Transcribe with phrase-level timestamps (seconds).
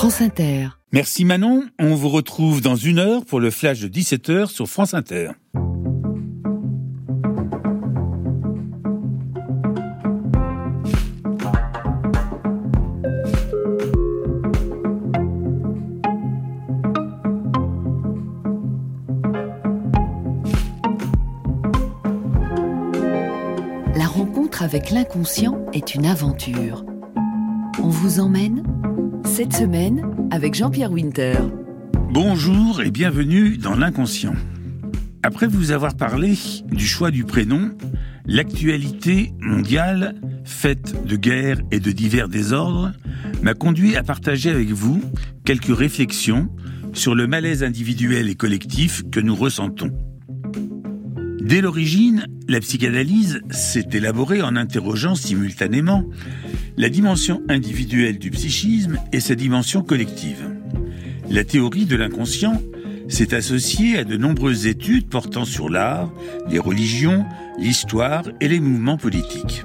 [0.00, 0.68] France Inter.
[0.92, 4.94] Merci Manon, on vous retrouve dans une heure pour le flash de 17h sur France
[4.94, 5.32] Inter.
[23.94, 26.86] La rencontre avec l'inconscient est une aventure.
[27.82, 28.69] On vous emmène
[29.40, 31.32] cette semaine avec Jean-Pierre Winter.
[32.12, 34.34] Bonjour et bienvenue dans l'inconscient.
[35.22, 36.34] Après vous avoir parlé
[36.70, 37.70] du choix du prénom,
[38.26, 40.14] l'actualité mondiale,
[40.44, 42.92] faite de guerres et de divers désordres,
[43.42, 45.00] m'a conduit à partager avec vous
[45.46, 46.50] quelques réflexions
[46.92, 49.90] sur le malaise individuel et collectif que nous ressentons.
[51.50, 56.04] Dès l'origine, la psychanalyse s'est élaborée en interrogeant simultanément
[56.76, 60.48] la dimension individuelle du psychisme et sa dimension collective.
[61.28, 62.62] La théorie de l'inconscient
[63.08, 66.12] s'est associée à de nombreuses études portant sur l'art,
[66.48, 67.26] les religions,
[67.58, 69.64] l'histoire et les mouvements politiques.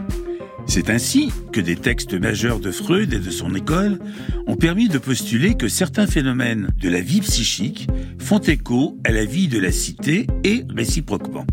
[0.66, 4.00] C'est ainsi que des textes majeurs de Freud et de son école
[4.48, 9.26] ont permis de postuler que certains phénomènes de la vie psychique font écho à la
[9.26, 11.46] vie de la cité et réciproquement.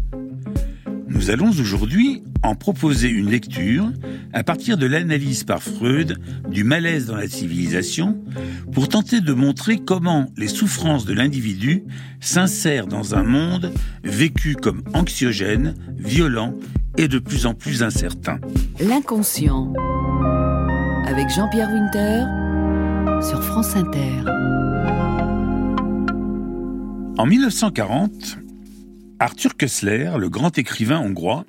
[1.13, 3.93] Nous allons aujourd'hui en proposer une lecture
[4.33, 8.19] à partir de l'analyse par Freud du malaise dans la civilisation
[8.73, 11.85] pour tenter de montrer comment les souffrances de l'individu
[12.21, 16.55] s'insèrent dans un monde vécu comme anxiogène, violent
[16.97, 18.39] et de plus en plus incertain.
[18.81, 19.73] L'inconscient
[21.07, 22.25] avec Jean-Pierre Winter
[23.23, 24.25] sur France Inter.
[27.19, 28.39] En 1940,
[29.23, 31.47] Arthur Kessler, le grand écrivain hongrois,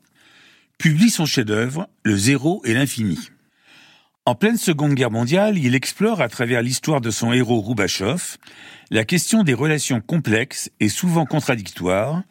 [0.77, 3.17] publie son chef-d'œuvre Le zéro et l'infini.
[4.27, 8.37] En pleine Seconde Guerre mondiale, il explore à travers l'histoire de son héros Roubachoff
[8.91, 12.21] la question des relations complexes et souvent contradictoires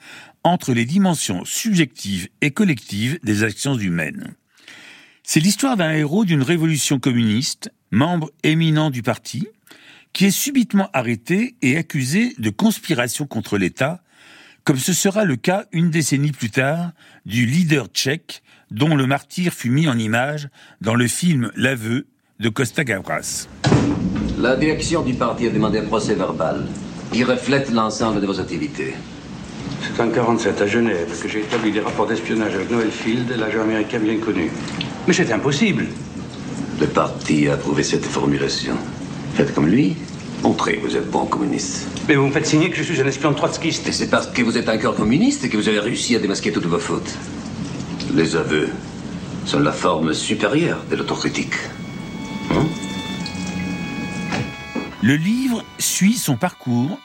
[0.45, 4.36] entre les dimensions subjectives et collectives des actions humaines.
[5.25, 9.48] C'est l'histoire d'un héros d'une révolution communiste, membre éminent du parti,
[10.13, 14.05] qui est subitement arrêté et accusé de conspiration contre l'État
[14.64, 16.90] comme ce sera le cas une décennie plus tard
[17.27, 20.48] du leader tchèque dont le martyr fut mis en image
[20.80, 22.06] dans le film L'aveu
[22.40, 23.48] de Costa Gavras.
[24.39, 26.67] La direction du parti a demandé un procès verbal
[27.12, 28.95] qui reflète l'ensemble de vos activités.
[29.83, 33.62] C'est en 47 à Genève que j'ai établi des rapports d'espionnage avec Noel Field, l'agent
[33.62, 34.51] américain bien connu.
[35.06, 35.86] Mais c'est impossible.
[36.80, 38.74] Le parti a approuvé cette formulation.
[39.34, 39.96] Faites comme lui.
[40.42, 41.86] Montrez que vous êtes bon communiste.
[42.08, 43.86] Mais vous me faites signer que je suis un espion trotskiste.
[43.86, 46.67] Et c'est parce que vous êtes encore communiste que vous avez réussi à démasquer toutes
[46.67, 47.17] vos fautes.
[48.13, 48.69] Les aveux
[49.47, 51.55] sont la forme supérieure de l'autocritique.
[52.51, 52.67] Hein?
[55.01, 56.98] Le livre suit son parcours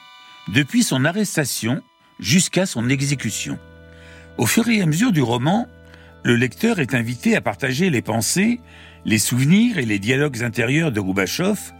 [0.48, 1.80] depuis son arrestation
[2.18, 3.56] jusqu'à son exécution.
[4.36, 5.68] Au fur et à mesure du roman,
[6.24, 8.60] le lecteur est invité à partager les pensées,
[9.04, 11.72] les souvenirs et les dialogues intérieurs de Roubachoff,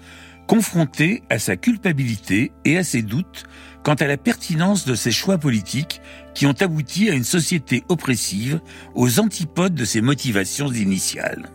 [0.48, 3.44] confronté à sa culpabilité et à ses doutes
[3.84, 6.00] quant à la pertinence de ses choix politiques
[6.34, 8.60] qui ont abouti à une société oppressive
[8.94, 11.50] aux antipodes de ses motivations initiales.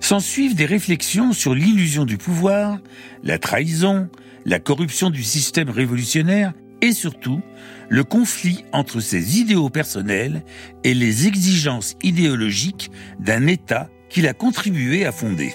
[0.00, 2.78] S'ensuivent des réflexions sur l'illusion du pouvoir,
[3.22, 4.08] la trahison,
[4.44, 7.42] la corruption du système révolutionnaire et surtout
[7.90, 10.42] le conflit entre ses idéaux personnels
[10.84, 15.54] et les exigences idéologiques d'un État qu'il a contribué à fonder.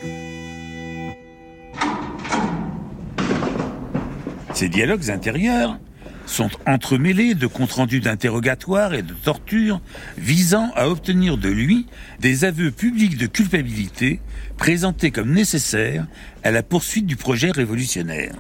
[4.54, 5.80] Ces dialogues intérieurs
[6.26, 9.82] sont entremêlés de comptes rendus d'interrogatoires et de tortures
[10.18, 11.88] visant à obtenir de lui
[12.20, 14.20] des aveux publics de culpabilité
[14.58, 16.06] présentés comme nécessaires
[16.44, 18.36] à la poursuite du projet révolutionnaire.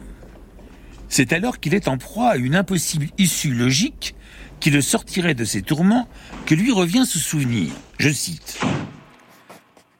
[1.09, 4.15] C'est alors qu'il est en proie à une impossible issue logique
[4.59, 6.07] qui le sortirait de ses tourments
[6.45, 7.71] que lui revient se souvenir.
[7.97, 8.59] Je cite.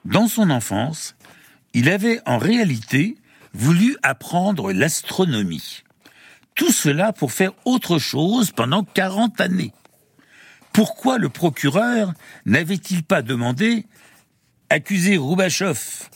[0.04, 1.16] Dans son enfance,
[1.74, 3.16] il avait en réalité
[3.52, 5.82] voulu apprendre l'astronomie.
[6.54, 9.72] Tout cela pour faire autre chose pendant 40 années.
[10.72, 12.12] Pourquoi le procureur
[12.46, 13.86] n'avait-il pas demandé
[14.68, 16.10] accuser Roubachoff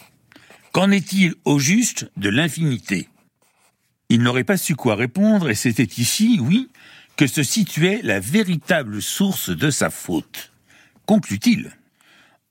[0.73, 3.09] Qu'en est-il au juste de l'infinité?
[4.09, 6.69] Il n'aurait pas su quoi répondre et c'était ici, oui,
[7.17, 10.53] que se situait la véritable source de sa faute.
[11.07, 11.73] Conclut-il.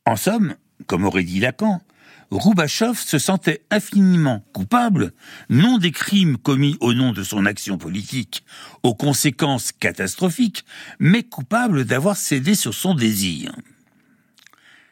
[0.06, 0.56] En somme,
[0.88, 1.82] comme aurait dit Lacan,
[2.34, 5.14] Roubachoff se sentait infiniment coupable,
[5.50, 8.44] non des crimes commis au nom de son action politique,
[8.82, 10.66] aux conséquences catastrophiques,
[11.00, 13.56] mais coupable d'avoir cédé sur son désir.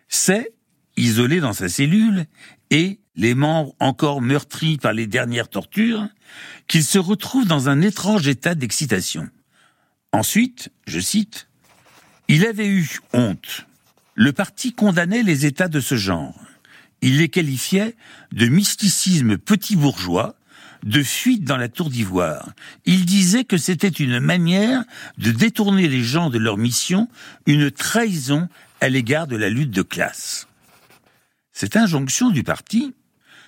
[0.08, 0.54] C'est,
[0.98, 2.26] isolé dans sa cellule,
[2.70, 6.08] et, les membres encore meurtris par les dernières tortures,
[6.68, 9.28] qu'il se retrouve dans un étrange état d'excitation.
[10.14, 11.48] Ensuite, je cite,
[12.28, 13.66] Il avait eu honte.
[14.14, 16.36] Le parti condamnait les états de ce genre.
[17.02, 17.96] Il les qualifiait
[18.32, 20.36] de mysticisme petit bourgeois,
[20.84, 22.50] de fuite dans la tour d'ivoire.
[22.86, 24.84] Il disait que c'était une manière
[25.18, 27.08] de détourner les gens de leur mission,
[27.46, 28.48] une trahison
[28.82, 30.48] à l'égard de la lutte de classe.
[31.52, 32.94] Cette injonction du parti,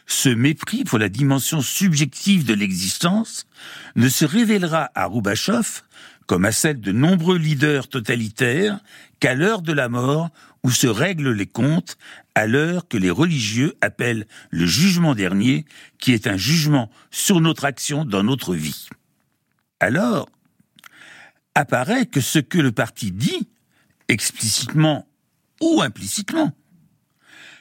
[0.06, 3.48] ce mépris pour la dimension subjective de l'existence,
[3.96, 5.86] ne se révélera à Roubachoff,
[6.28, 8.80] comme à celle de nombreux leaders totalitaires,
[9.20, 10.30] qu'à l'heure de la mort
[10.64, 11.98] où se règlent les comptes,
[12.36, 15.66] à l'heure que les religieux appellent le jugement dernier,
[16.00, 18.88] qui est un jugement sur notre action dans notre vie.
[19.80, 20.30] Alors,
[21.56, 23.50] apparaît que ce que le parti dit,
[24.08, 25.08] explicitement
[25.62, 26.54] ou implicitement,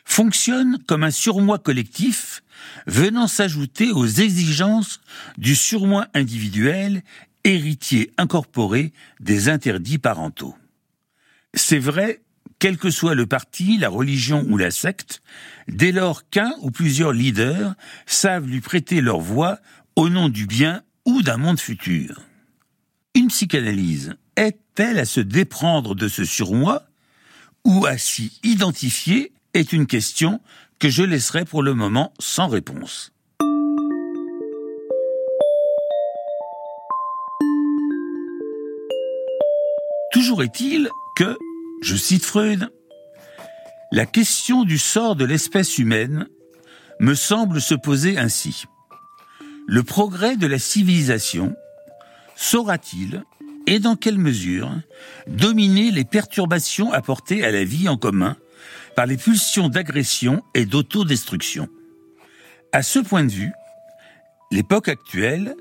[0.05, 2.43] fonctionne comme un surmoi collectif
[2.87, 5.01] venant s'ajouter aux exigences
[5.39, 7.03] du surmoi individuel,
[7.45, 10.57] héritier incorporé des interdits parentaux.
[11.55, 12.23] C'est vrai,
[12.63, 15.21] quel que soit le parti, la religion ou la secte,
[15.67, 17.75] dès lors qu'un ou plusieurs leaders
[18.07, 19.59] savent lui prêter leur voix
[19.97, 22.23] au nom du bien ou d'un monde futur.
[23.17, 26.85] Une psychanalyse est-elle à se déprendre de ce surmoi
[27.65, 30.41] ou à s'y identifier est une question
[30.79, 33.13] que je laisserai pour le moment sans réponse.
[40.13, 41.37] Toujours est-il que,
[41.83, 42.71] je cite Freud,
[43.91, 46.29] la question du sort de l'espèce humaine
[47.01, 48.65] me semble se poser ainsi.
[49.67, 51.55] Le progrès de la civilisation
[52.37, 53.25] saura-t-il,
[53.67, 54.71] et dans quelle mesure,
[55.27, 58.37] dominer les perturbations apportées à la vie en commun
[58.97, 61.69] par les pulsions d'agression et d'autodestruction?
[62.73, 63.53] À ce point de vue,
[64.51, 65.55] l'époque actuelle,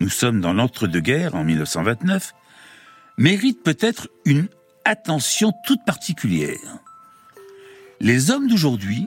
[0.00, 2.34] nous sommes dans l'entre-deux-guerres en 1929,
[3.16, 4.48] mérite peut-être une
[4.88, 6.78] attention toute particulière.
[8.00, 9.06] Les hommes d'aujourd'hui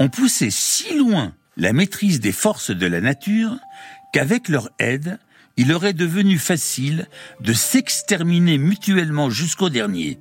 [0.00, 3.56] ont poussé si loin la maîtrise des forces de la nature
[4.12, 5.20] qu'avec leur aide,
[5.56, 7.06] il aurait devenu facile
[7.40, 10.18] de s'exterminer mutuellement jusqu'au dernier.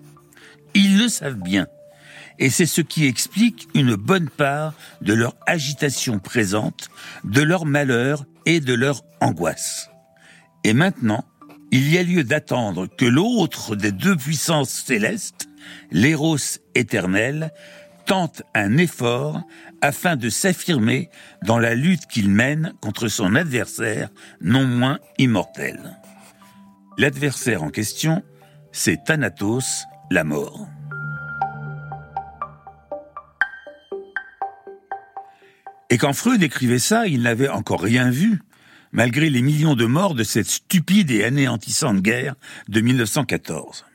[0.76, 1.66] Ils le savent bien
[2.38, 6.90] et c'est ce qui explique une bonne part de leur agitation présente,
[7.24, 9.90] de leur malheur et de leur angoisse.
[10.64, 11.26] Et maintenant,
[11.74, 15.50] il y a lieu d'attendre que l'autre des deux puissances célestes,
[15.90, 16.38] l'éros
[16.76, 17.52] éternel,
[18.06, 19.42] tente un effort
[19.82, 21.10] afin de s'affirmer
[21.42, 24.10] dans la lutte qu'il mène contre son adversaire
[24.40, 25.98] non moins immortel.
[27.00, 28.22] L'adversaire en question,
[28.72, 30.68] c'est Thanatos, la mort.
[35.90, 38.44] Et quand Freud écrivait ça, il n'avait encore rien vu,
[38.94, 42.36] malgré les millions de morts de cette stupide et anéantissante guerre
[42.70, 43.86] de 1914.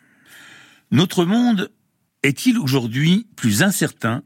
[0.91, 1.71] Notre monde
[2.23, 4.23] est-il aujourd'hui plus incertain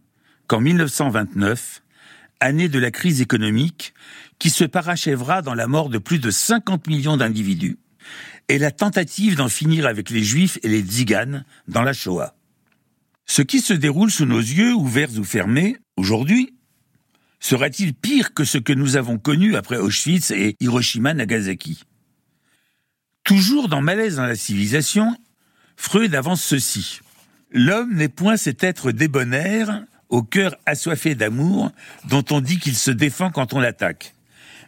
[0.48, 1.82] qu'en 1929,
[2.40, 3.94] année de la crise économique
[4.38, 7.78] qui se parachèvera dans la mort de plus de 50 millions d'individus
[8.48, 12.34] et la tentative d'en finir avec les juifs et les tziganes dans la Shoah?
[13.26, 16.54] Ce qui se déroule sous nos yeux, ouverts ou fermés, aujourd'hui,
[17.42, 21.84] sera-t-il pire que ce que nous avons connu après Auschwitz et Hiroshima-Nagasaki
[23.24, 25.16] Toujours dans Malaise dans la civilisation,
[25.76, 27.00] Freud avance ceci.
[27.50, 31.72] L'homme n'est point cet être débonnaire, au cœur assoiffé d'amour,
[32.08, 34.14] dont on dit qu'il se défend quand on l'attaque,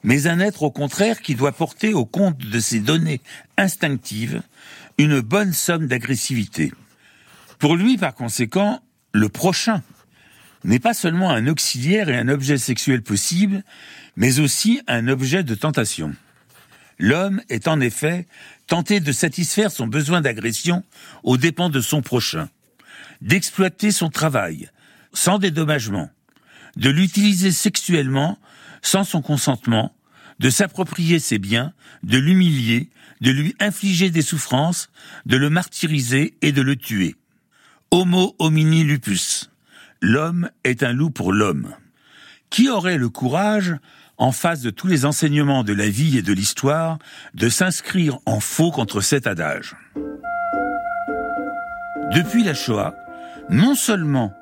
[0.03, 3.21] mais un être au contraire qui doit porter au compte de ses données
[3.57, 4.43] instinctives
[4.99, 6.73] une bonne somme d'agressivité.
[7.59, 8.81] Pour lui, par conséquent,
[9.13, 9.83] le prochain
[10.65, 13.63] n'est pas seulement un auxiliaire et un objet sexuel possible,
[14.17, 16.15] mais aussi un objet de tentation.
[16.99, 18.27] L'homme est en effet
[18.67, 20.85] tenté de satisfaire son besoin d'agression
[21.23, 22.49] aux dépens de son prochain,
[23.21, 24.71] d'exploiter son travail
[25.13, 26.11] sans dédommagement,
[26.77, 28.39] de l'utiliser sexuellement
[28.83, 29.95] sans son consentement,
[30.41, 32.91] de s'approprier ses biens, de l'humilier,
[33.21, 34.91] de lui infliger des souffrances,
[35.27, 37.15] de le martyriser et de le tuer.
[37.91, 39.51] Homo homini lupus
[40.05, 41.75] l'homme est un loup pour l'homme.
[42.51, 43.75] Qui aurait le courage,
[44.17, 46.99] en face de tous les enseignements de la vie et de l'histoire,
[47.33, 49.75] de s'inscrire en faux contre cet adage?
[52.15, 52.95] Depuis la Shoah,
[53.51, 54.33] non seulement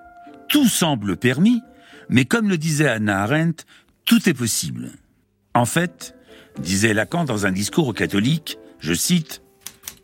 [0.49, 1.63] tout semble permis,
[2.09, 3.65] mais comme le disait Anna Arendt,
[4.05, 4.91] tout est possible.
[5.55, 6.15] En fait,
[6.59, 9.43] disait Lacan dans un discours aux catholiques, je cite,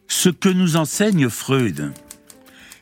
[0.06, 1.92] Ce que nous enseigne Freud,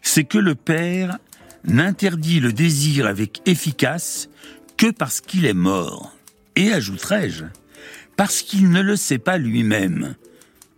[0.03, 1.19] c'est que le Père
[1.67, 4.29] n'interdit le désir avec efficace
[4.77, 6.15] que parce qu'il est mort.
[6.55, 7.45] Et ajouterai-je,
[8.17, 10.15] parce qu'il ne le sait pas lui-même.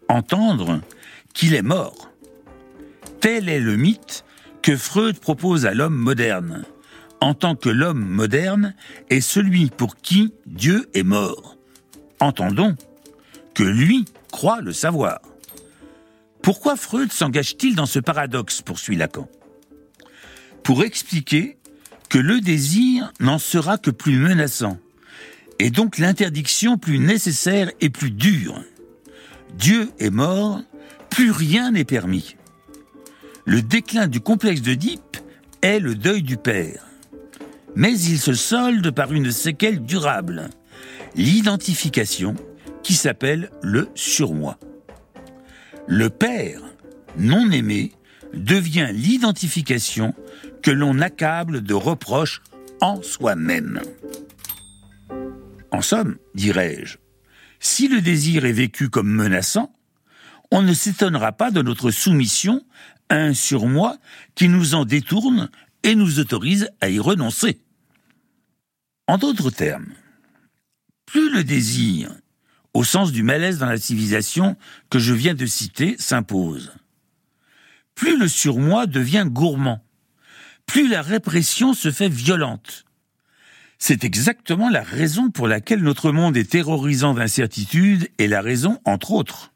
[0.09, 0.81] Entendre
[1.35, 2.11] qu'il est mort.
[3.21, 4.25] Tel est le mythe
[4.63, 6.65] que Freud propose à l'homme moderne,
[7.21, 8.75] en tant que l'homme moderne
[9.11, 11.57] est celui pour qui Dieu est mort.
[12.21, 12.77] Entendons
[13.55, 15.21] que lui croit le savoir.
[16.43, 19.29] Pourquoi Freud s'engage-t-il dans ce paradoxe poursuit Lacan?
[20.69, 21.57] Pour expliquer
[22.11, 24.77] que le désir n'en sera que plus menaçant,
[25.59, 28.63] et donc l'interdiction plus nécessaire et plus dure.
[29.57, 30.61] Dieu est mort,
[31.09, 32.37] plus rien n'est permis.
[33.47, 35.17] Le déclin du complexe d'Oedipe
[35.63, 36.85] est le deuil du père.
[37.75, 40.51] Mais il se solde par une séquelle durable,
[41.15, 42.35] l'identification
[42.83, 44.59] qui s'appelle le surmoi.
[45.87, 46.61] Le père,
[47.17, 47.93] non aimé,
[48.35, 50.15] devient l'identification
[50.69, 52.43] que l'on accable de reproches
[52.83, 53.81] en soi-même.
[55.71, 56.99] En somme, dirais-je,
[57.59, 59.75] si le désir est vécu comme menaçant,
[60.51, 62.67] on ne s'étonnera pas de notre soumission
[63.09, 63.97] à un surmoi
[64.35, 65.49] qui nous en détourne
[65.85, 67.63] et nous autorise à y renoncer.
[69.07, 69.95] En d'autres termes,
[71.07, 72.13] plus le désir,
[72.75, 74.59] au sens du malaise dans la civilisation
[74.91, 76.75] que je viens de citer, s'impose,
[77.95, 79.83] plus le surmoi devient gourmand,
[80.69, 82.85] plus la répression se fait violente,
[83.79, 89.13] c'est exactement la raison pour laquelle notre monde est terrorisant d'incertitude et la raison, entre
[89.13, 89.53] autres,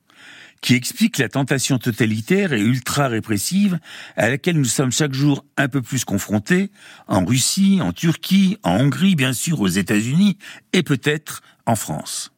[0.63, 3.79] qui explique la tentation totalitaire et ultra-répressive
[4.17, 6.71] à laquelle nous sommes chaque jour un peu plus confrontés,
[7.09, 10.39] en Russie, en Turquie, en Hongrie, bien sûr, aux États-Unis
[10.73, 12.33] et peut-être en France.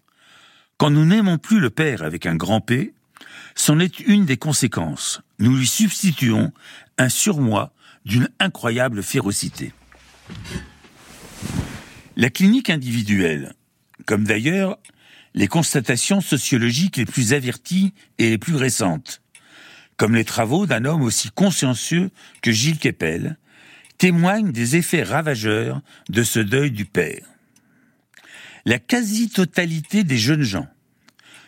[0.79, 2.93] Quand nous n'aimons plus le Père avec un grand P,
[3.55, 5.21] c'en est une des conséquences.
[5.39, 6.53] Nous lui substituons
[6.99, 7.73] un surmoi
[8.05, 9.73] d'une incroyable férocité.
[12.17, 13.55] La clinique individuelle,
[14.07, 14.79] comme d'ailleurs
[15.35, 19.21] les constatations sociologiques les plus averties et les plus récentes,
[19.97, 22.11] comme les travaux d'un homme aussi consciencieux
[22.43, 23.37] que Gilles Kepel,
[23.99, 27.25] témoignent des effets ravageurs de ce deuil du père.
[28.65, 30.69] La quasi-totalité des jeunes gens,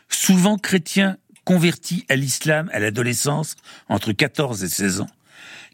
[0.09, 3.57] souvent chrétiens convertis à l'islam à l'adolescence
[3.89, 5.11] entre 14 et 16 ans,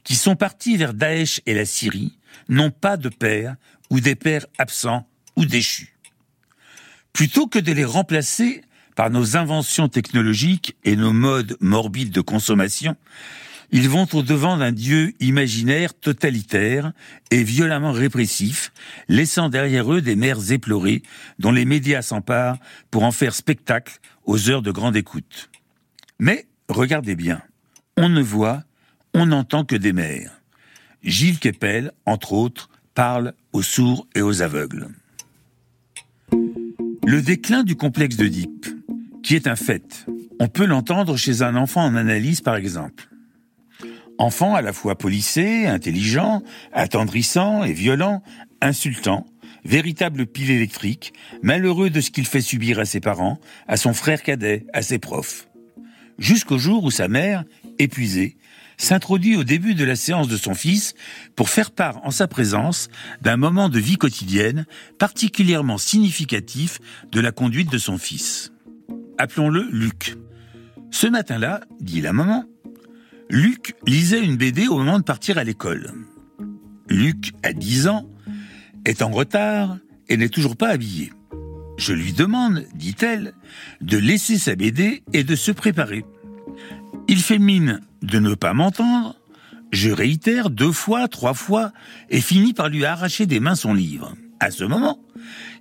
[0.04, 2.18] qui sont partis vers Daesh et la Syrie,
[2.48, 3.56] n'ont pas de père
[3.90, 5.06] ou des pères absents
[5.36, 5.94] ou déchus.
[7.12, 8.62] Plutôt que de les remplacer
[8.94, 12.96] par nos inventions technologiques et nos modes morbides de consommation,
[13.74, 16.92] ils vont au devant d'un Dieu imaginaire totalitaire
[17.30, 18.70] et violemment répressif,
[19.08, 21.02] laissant derrière eux des mères éplorées
[21.38, 22.58] dont les médias s'emparent
[22.90, 25.50] pour en faire spectacle aux heures de grande écoute.
[26.18, 27.40] Mais, regardez bien,
[27.96, 28.62] on ne voit,
[29.14, 30.40] on n'entend que des mères.
[31.02, 34.88] Gilles Kepel, entre autres, parle aux sourds et aux aveugles.
[37.04, 38.66] Le déclin du complexe d'Oedipe,
[39.22, 40.06] qui est un fait,
[40.40, 43.08] on peut l'entendre chez un enfant en analyse par exemple.
[44.18, 46.42] Enfant à la fois policé, intelligent,
[46.72, 48.22] attendrissant et violent,
[48.60, 49.26] insultant,
[49.64, 54.22] véritable pile électrique, malheureux de ce qu'il fait subir à ses parents, à son frère
[54.22, 55.48] cadet, à ses profs.
[56.18, 57.44] Jusqu'au jour où sa mère,
[57.78, 58.36] épuisée,
[58.82, 60.94] s'introduit au début de la séance de son fils
[61.36, 62.88] pour faire part en sa présence
[63.20, 64.66] d'un moment de vie quotidienne
[64.98, 66.80] particulièrement significatif
[67.12, 68.52] de la conduite de son fils.
[69.18, 70.16] Appelons-le Luc.
[70.90, 72.44] Ce matin-là, dit la maman,
[73.30, 75.92] Luc lisait une BD au moment de partir à l'école.
[76.88, 78.10] Luc, à 10 ans,
[78.84, 81.12] est en retard et n'est toujours pas habillé.
[81.78, 83.32] Je lui demande, dit-elle,
[83.80, 86.04] de laisser sa BD et de se préparer.
[87.06, 89.16] Il fait mine de ne pas m'entendre,
[89.72, 91.72] je réitère deux fois, trois fois,
[92.10, 94.14] et finis par lui arracher des mains son livre.
[94.40, 95.00] À ce moment,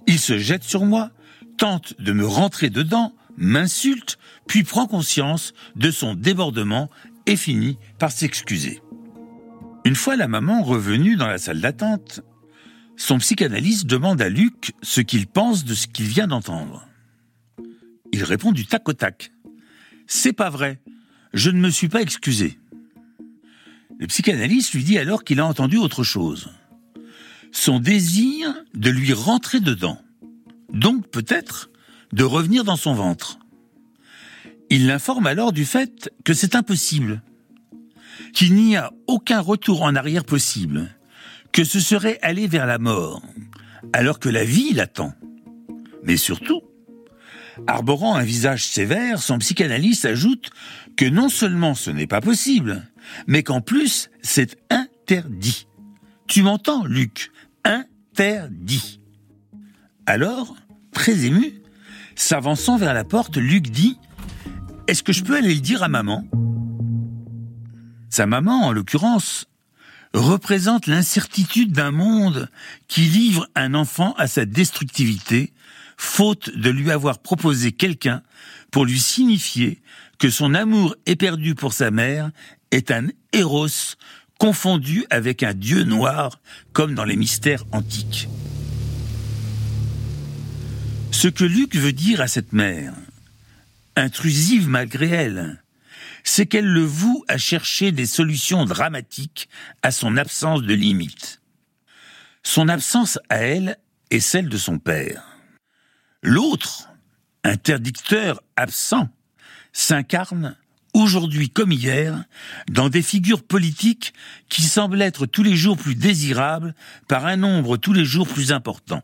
[0.07, 1.11] il se jette sur moi,
[1.57, 4.17] tente de me rentrer dedans, m'insulte,
[4.47, 6.89] puis prend conscience de son débordement
[7.25, 8.81] et finit par s'excuser.
[9.85, 12.21] Une fois la maman revenue dans la salle d'attente,
[12.97, 16.87] son psychanalyste demande à Luc ce qu'il pense de ce qu'il vient d'entendre.
[18.11, 19.31] Il répond du tac au tac.
[20.05, 20.81] C'est pas vrai.
[21.33, 22.59] Je ne me suis pas excusé.
[23.99, 26.49] Le psychanalyste lui dit alors qu'il a entendu autre chose.
[27.51, 30.01] Son désir de lui rentrer dedans.
[30.73, 31.69] Donc peut-être
[32.11, 33.39] de revenir dans son ventre.
[34.69, 37.21] Il l'informe alors du fait que c'est impossible,
[38.33, 40.95] qu'il n'y a aucun retour en arrière possible,
[41.51, 43.21] que ce serait aller vers la mort,
[43.93, 45.13] alors que la vie l'attend.
[46.03, 46.61] Mais surtout,
[47.67, 50.49] Arborant un visage sévère, son psychanalyste ajoute
[51.05, 52.83] non seulement ce n'est pas possible,
[53.27, 55.67] mais qu'en plus c'est interdit.
[56.27, 57.31] Tu m'entends, Luc?
[57.63, 58.99] Interdit.
[60.05, 60.55] Alors,
[60.91, 61.53] très ému,
[62.15, 63.97] s'avançant vers la porte, Luc dit
[64.87, 66.25] Est-ce que je peux aller le dire à maman?
[68.09, 69.47] Sa maman, en l'occurrence,
[70.13, 72.49] représente l'incertitude d'un monde
[72.87, 75.53] qui livre un enfant à sa destructivité,
[75.97, 78.21] faute de lui avoir proposé quelqu'un
[78.71, 79.81] pour lui signifier
[80.21, 82.29] que son amour éperdu pour sa mère
[82.69, 83.95] est un héros
[84.37, 86.39] confondu avec un dieu noir,
[86.73, 88.29] comme dans les mystères antiques.
[91.09, 92.93] Ce que Luc veut dire à cette mère,
[93.95, 95.63] intrusive malgré elle,
[96.23, 99.49] c'est qu'elle le voue à chercher des solutions dramatiques
[99.81, 101.41] à son absence de limite.
[102.43, 103.79] Son absence à elle
[104.11, 105.23] est celle de son père.
[106.21, 106.89] L'autre,
[107.43, 109.09] interdicteur absent,
[109.73, 110.55] s'incarne
[110.93, 112.23] aujourd'hui comme hier
[112.69, 114.13] dans des figures politiques
[114.49, 116.75] qui semblent être tous les jours plus désirables
[117.07, 119.01] par un nombre tous les jours plus important.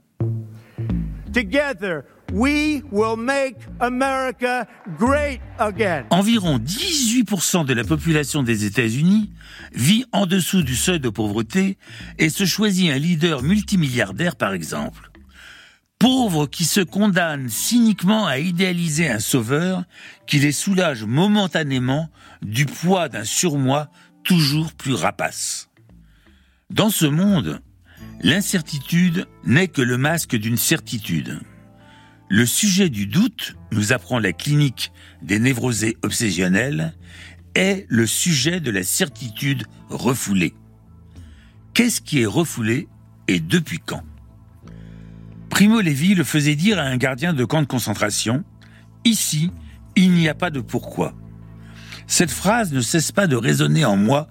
[1.34, 4.66] Together, we will make America
[4.98, 6.06] great again.
[6.10, 9.32] Environ 18% de la population des États-Unis
[9.74, 11.78] vit en dessous du seuil de pauvreté
[12.18, 15.12] et se choisit un leader multimilliardaire par exemple.
[16.00, 19.84] Pauvres qui se condamnent cyniquement à idéaliser un sauveur
[20.28, 22.10] qui les soulage momentanément
[22.42, 23.90] du poids d'un surmoi
[24.24, 25.70] toujours plus rapace.
[26.70, 27.62] Dans ce monde,
[28.22, 31.40] L'incertitude n'est que le masque d'une certitude.
[32.30, 36.96] Le sujet du doute, nous apprend la clinique des névrosés obsessionnels,
[37.54, 40.54] est le sujet de la certitude refoulée.
[41.74, 42.88] Qu'est-ce qui est refoulé
[43.28, 44.04] et depuis quand?
[45.58, 48.44] Primo Levi le faisait dire à un gardien de camp de concentration,
[49.06, 49.50] Ici,
[49.96, 51.16] il n'y a pas de pourquoi.
[52.06, 54.28] Cette phrase ne cesse pas de résonner en moi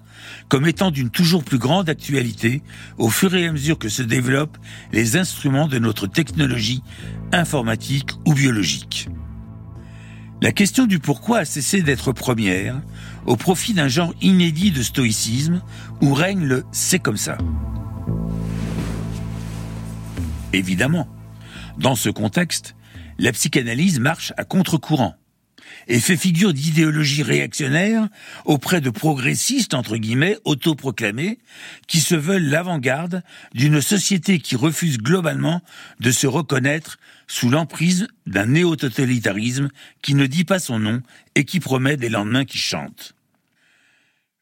[0.47, 2.63] comme étant d'une toujours plus grande actualité
[2.97, 4.57] au fur et à mesure que se développent
[4.93, 6.81] les instruments de notre technologie
[7.33, 9.09] informatique ou biologique.
[10.41, 12.81] La question du pourquoi a cessé d'être première
[13.25, 15.61] au profit d'un genre inédit de stoïcisme
[16.01, 17.37] où règne le c'est comme ça.
[20.53, 21.09] Évidemment,
[21.77, 22.75] dans ce contexte,
[23.19, 25.15] la psychanalyse marche à contre-courant
[25.87, 28.07] et fait figure d'idéologie réactionnaire
[28.45, 31.39] auprès de progressistes, entre guillemets, autoproclamés,
[31.87, 35.61] qui se veulent l'avant-garde d'une société qui refuse globalement
[35.99, 39.69] de se reconnaître sous l'emprise d'un néo-totalitarisme
[40.01, 41.01] qui ne dit pas son nom
[41.35, 43.13] et qui promet des lendemains qui chantent.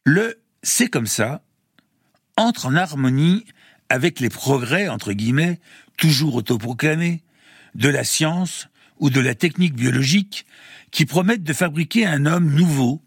[0.04, 1.44] Le c'est comme ça
[2.38, 3.46] entre en harmonie
[3.90, 5.60] avec les progrès, entre guillemets,
[5.98, 7.22] toujours autoproclamés,
[7.76, 8.68] de la science
[9.00, 10.46] ou de la technique biologique
[10.92, 13.02] qui promettent de fabriquer un homme nouveau,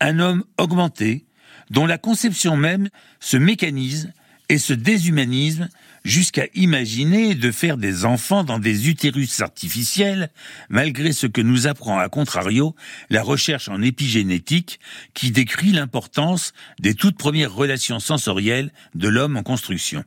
[0.00, 1.26] un homme augmenté,
[1.70, 2.88] dont la conception même
[3.20, 4.12] se mécanise
[4.48, 5.68] et se déshumanise
[6.04, 10.30] jusqu'à imaginer de faire des enfants dans des utérus artificiels,
[10.68, 12.74] malgré ce que nous apprend à contrario
[13.08, 14.80] la recherche en épigénétique
[15.14, 20.04] qui décrit l'importance des toutes premières relations sensorielles de l'homme en construction.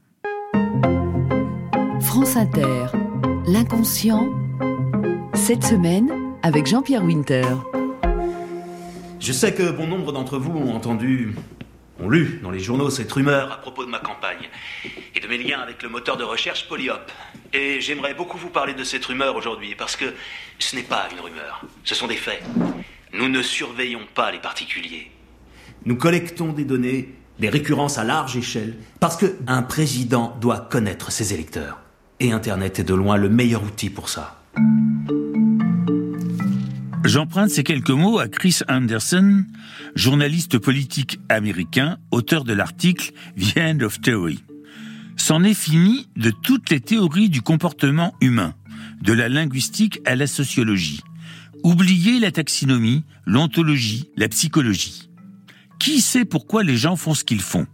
[1.99, 2.85] France Inter,
[3.47, 4.27] l'inconscient,
[5.33, 6.11] cette semaine,
[6.43, 7.45] avec Jean-Pierre Winter.
[9.21, 11.33] Je sais que bon nombre d'entre vous ont entendu,
[12.01, 14.49] ont lu dans les journaux cette rumeur à propos de ma campagne
[15.15, 17.09] et de mes liens avec le moteur de recherche Polyop.
[17.53, 20.13] Et j'aimerais beaucoup vous parler de cette rumeur aujourd'hui parce que
[20.59, 22.43] ce n'est pas une rumeur, ce sont des faits.
[23.13, 25.09] Nous ne surveillons pas les particuliers.
[25.85, 31.33] Nous collectons des données, des récurrences à large échelle, parce qu'un président doit connaître ses
[31.33, 31.79] électeurs.
[32.19, 34.41] Et Internet est de loin le meilleur outil pour ça.
[37.03, 39.45] J'emprunte ces quelques mots à Chris Anderson,
[39.95, 44.43] journaliste politique américain, auteur de l'article The End of Theory.
[45.15, 48.55] C'en est fini de toutes les théories du comportement humain,
[49.01, 51.01] de la linguistique à la sociologie.
[51.63, 55.09] Oubliez la taxinomie, l'ontologie, la psychologie.
[55.79, 57.67] Qui sait pourquoi les gens font ce qu'ils font?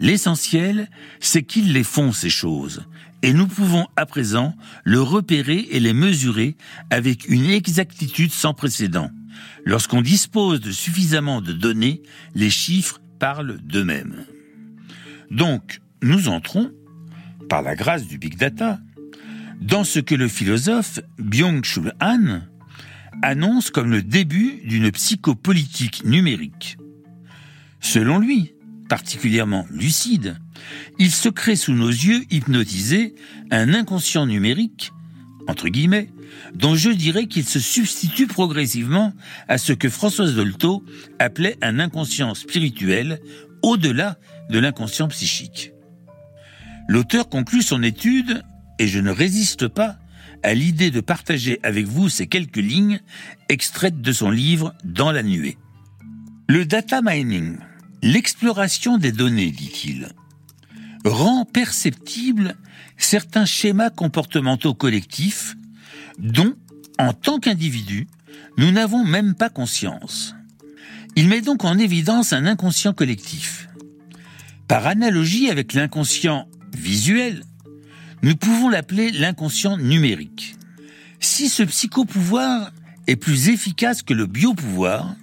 [0.00, 0.88] L'essentiel,
[1.20, 2.84] c'est qu'ils les font, ces choses
[3.22, 6.56] et nous pouvons à présent le repérer et les mesurer
[6.90, 9.10] avec une exactitude sans précédent.
[9.64, 12.02] Lorsqu'on dispose de suffisamment de données,
[12.34, 14.24] les chiffres parlent d'eux-mêmes.
[15.30, 16.70] Donc, nous entrons,
[17.48, 18.78] par la grâce du big data,
[19.60, 22.42] dans ce que le philosophe Byung-Chul Han
[23.22, 26.78] annonce comme le début d'une psychopolitique numérique.
[27.80, 28.52] Selon lui,
[28.88, 30.38] particulièrement lucide,
[30.98, 33.14] il se crée sous nos yeux hypnotisés
[33.50, 34.92] un inconscient numérique,
[35.46, 36.10] entre guillemets,
[36.54, 39.12] dont je dirais qu'il se substitue progressivement
[39.48, 40.84] à ce que Françoise Dolto
[41.18, 43.20] appelait un inconscient spirituel
[43.62, 44.18] au-delà
[44.50, 45.72] de l'inconscient psychique.
[46.88, 48.42] L'auteur conclut son étude,
[48.78, 49.98] et je ne résiste pas,
[50.42, 53.00] à l'idée de partager avec vous ces quelques lignes
[53.48, 55.58] extraites de son livre Dans la nuée.
[56.48, 57.58] Le data mining,
[58.02, 60.08] l'exploration des données, dit-il,
[61.04, 62.56] rend perceptible
[62.96, 65.56] certains schémas comportementaux collectifs
[66.18, 66.54] dont,
[66.98, 68.08] en tant qu'individu,
[68.56, 70.34] nous n'avons même pas conscience.
[71.16, 73.68] Il met donc en évidence un inconscient collectif.
[74.66, 77.42] Par analogie avec l'inconscient visuel,
[78.22, 80.56] nous pouvons l'appeler l'inconscient numérique.
[81.20, 82.72] Si ce psychopouvoir
[83.06, 85.14] est plus efficace que le biopouvoir,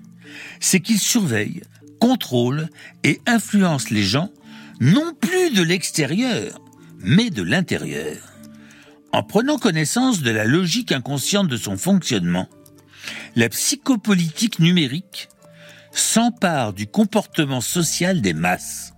[0.60, 1.62] c'est qu'il surveille,
[2.00, 2.70] contrôle
[3.04, 4.30] et influence les gens
[4.80, 6.60] non plus de l'extérieur,
[7.00, 8.18] mais de l'intérieur.
[9.12, 12.50] En prenant connaissance de la logique inconsciente de son fonctionnement,
[13.36, 15.30] la psychopolitique numérique
[15.92, 18.94] s'empare du comportement social des masses.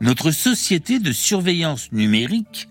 [0.00, 2.68] Notre société de surveillance numérique,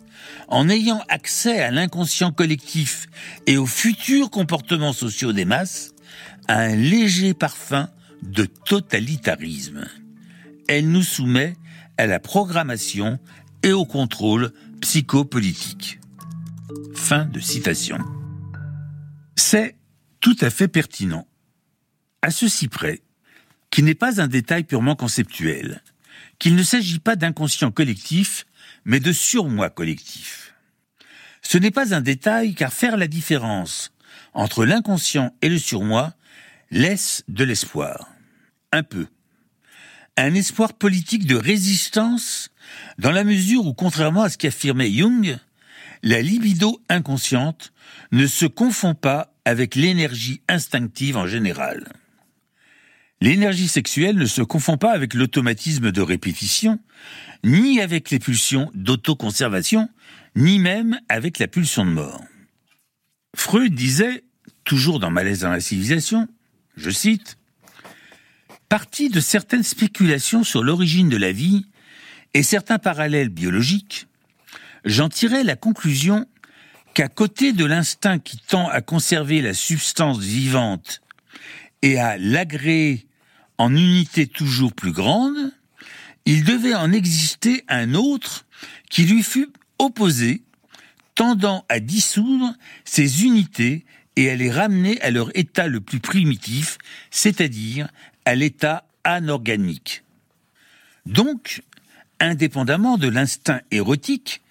[0.48, 3.08] en ayant accès à l'inconscient collectif
[3.46, 5.92] et aux futurs comportements sociaux des masses,
[6.48, 7.90] a un léger parfum
[8.24, 9.88] de totalitarisme.
[10.68, 11.56] Elle nous soumet
[11.98, 13.20] à la programmation
[13.64, 14.52] et au contrôle
[14.82, 16.00] psychopolitique.
[16.94, 17.98] Fin de citation.
[19.36, 19.76] C'est
[20.20, 21.28] tout à fait pertinent.
[22.22, 23.02] À ceci près,
[23.70, 25.82] qui n'est pas un détail purement conceptuel,
[26.40, 28.46] qu'il ne s'agit pas d'inconscient collectif,
[28.86, 30.54] mais de surmoi collectif.
[31.42, 33.94] Ce n'est pas un détail car faire la différence
[34.34, 36.14] entre l'inconscient et le surmoi
[36.72, 38.10] laisse de l'espoir.
[38.72, 39.08] Un peu.
[40.18, 42.50] Un espoir politique de résistance
[42.98, 45.38] dans la mesure où, contrairement à ce qu'affirmait Jung,
[46.04, 47.72] la libido inconsciente
[48.12, 51.88] ne se confond pas avec l'énergie instinctive en général.
[53.22, 56.80] L'énergie sexuelle ne se confond pas avec l'automatisme de répétition,
[57.44, 59.90] ni avec les pulsions d'autoconservation,
[60.36, 62.24] ni même avec la pulsion de mort.
[63.36, 64.24] Freud disait,
[64.64, 66.28] toujours dans Malaise dans la civilisation,
[66.78, 67.38] je cite,
[68.70, 71.66] Parti de certaines spéculations sur l'origine de la vie
[72.34, 74.08] et certains parallèles biologiques,
[74.84, 76.26] j'en tirais la conclusion
[76.94, 81.02] qu'à côté de l'instinct qui tend à conserver la substance vivante
[81.82, 83.08] et à l'agréer
[83.58, 85.54] en unité toujours plus grande,
[86.26, 88.46] il devait en exister un autre
[88.90, 90.44] qui lui fût opposé,
[91.16, 93.86] tendant à dissoudre ces unités
[94.18, 96.80] et à les ramener à leur état le plus primitif,
[97.12, 97.88] c'est-à-dire
[98.26, 100.04] à l'état anorganique.
[101.06, 101.62] Donc,
[102.20, 104.42] indépendamment de l'instinct érotique,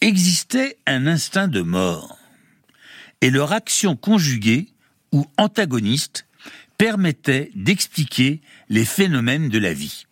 [0.00, 2.16] existait un instinct de mort.
[3.20, 4.68] Et leur action conjuguée
[5.10, 6.26] ou antagoniste
[6.78, 10.06] permettait d'expliquer les phénomènes de la vie.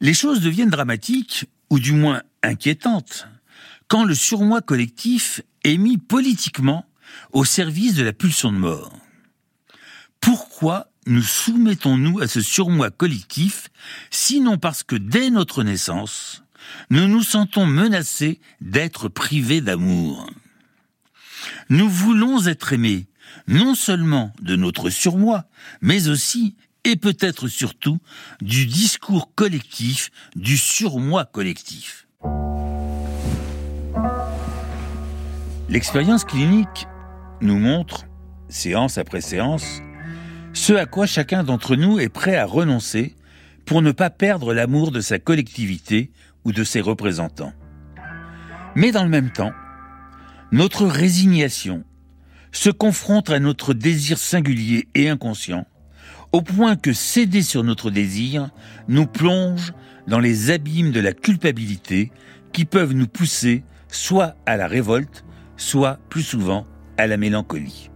[0.00, 3.26] Les choses deviennent dramatiques, ou du moins inquiétantes,
[3.88, 6.86] quand le surmoi collectif est mis politiquement
[7.32, 8.92] au service de la pulsion de mort.
[10.20, 13.68] Pourquoi nous soumettons-nous à ce surmoi collectif,
[14.10, 16.42] sinon parce que dès notre naissance,
[16.90, 20.26] nous nous sentons menacés d'être privés d'amour?
[21.68, 23.06] Nous voulons être aimés,
[23.48, 25.44] non seulement de notre surmoi,
[25.82, 27.98] mais aussi, et peut-être surtout,
[28.40, 32.06] du discours collectif, du surmoi collectif.
[35.68, 36.86] L'expérience clinique
[37.40, 38.06] nous montre,
[38.48, 39.82] séance après séance,
[40.52, 43.14] ce à quoi chacun d'entre nous est prêt à renoncer
[43.66, 46.10] pour ne pas perdre l'amour de sa collectivité
[46.44, 47.52] ou de ses représentants.
[48.76, 49.52] Mais dans le même temps,
[50.52, 51.84] notre résignation
[52.52, 55.66] se confronte à notre désir singulier et inconscient,
[56.32, 58.50] au point que céder sur notre désir
[58.88, 59.72] nous plonge
[60.06, 62.12] dans les abîmes de la culpabilité
[62.52, 65.24] qui peuvent nous pousser soit à la révolte,
[65.56, 66.66] soit plus souvent
[66.98, 67.90] à la mélancolie.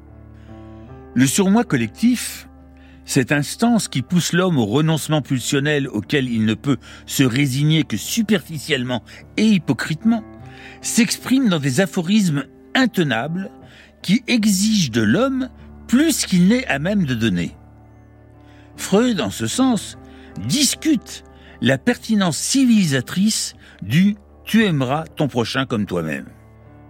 [1.14, 2.48] Le surmoi collectif,
[3.04, 7.96] cette instance qui pousse l'homme au renoncement pulsionnel auquel il ne peut se résigner que
[7.96, 9.02] superficiellement
[9.36, 10.22] et hypocritement,
[10.80, 13.50] s'exprime dans des aphorismes intenables
[14.02, 15.48] qui exigent de l'homme
[15.86, 17.56] plus qu'il n'est à même de donner.
[18.76, 19.98] Freud, en ce sens,
[20.46, 21.24] discute
[21.60, 26.26] la pertinence civilisatrice du tu aimeras ton prochain comme toi-même.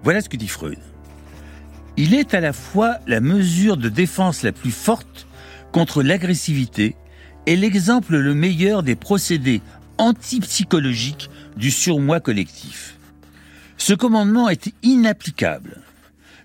[0.02, 0.78] Voilà ce que dit Freud.
[2.00, 5.26] Il est à la fois la mesure de défense la plus forte
[5.72, 6.94] contre l'agressivité
[7.44, 9.62] est l'exemple le meilleur des procédés
[9.98, 12.96] antipsychologiques du surmoi collectif.
[13.78, 15.82] Ce commandement est inapplicable.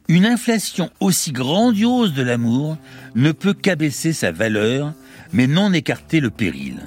[0.08, 2.76] Une inflation aussi grandiose de l'amour
[3.14, 4.92] ne peut qu'abaisser sa valeur,
[5.34, 6.80] mais non écarter le péril.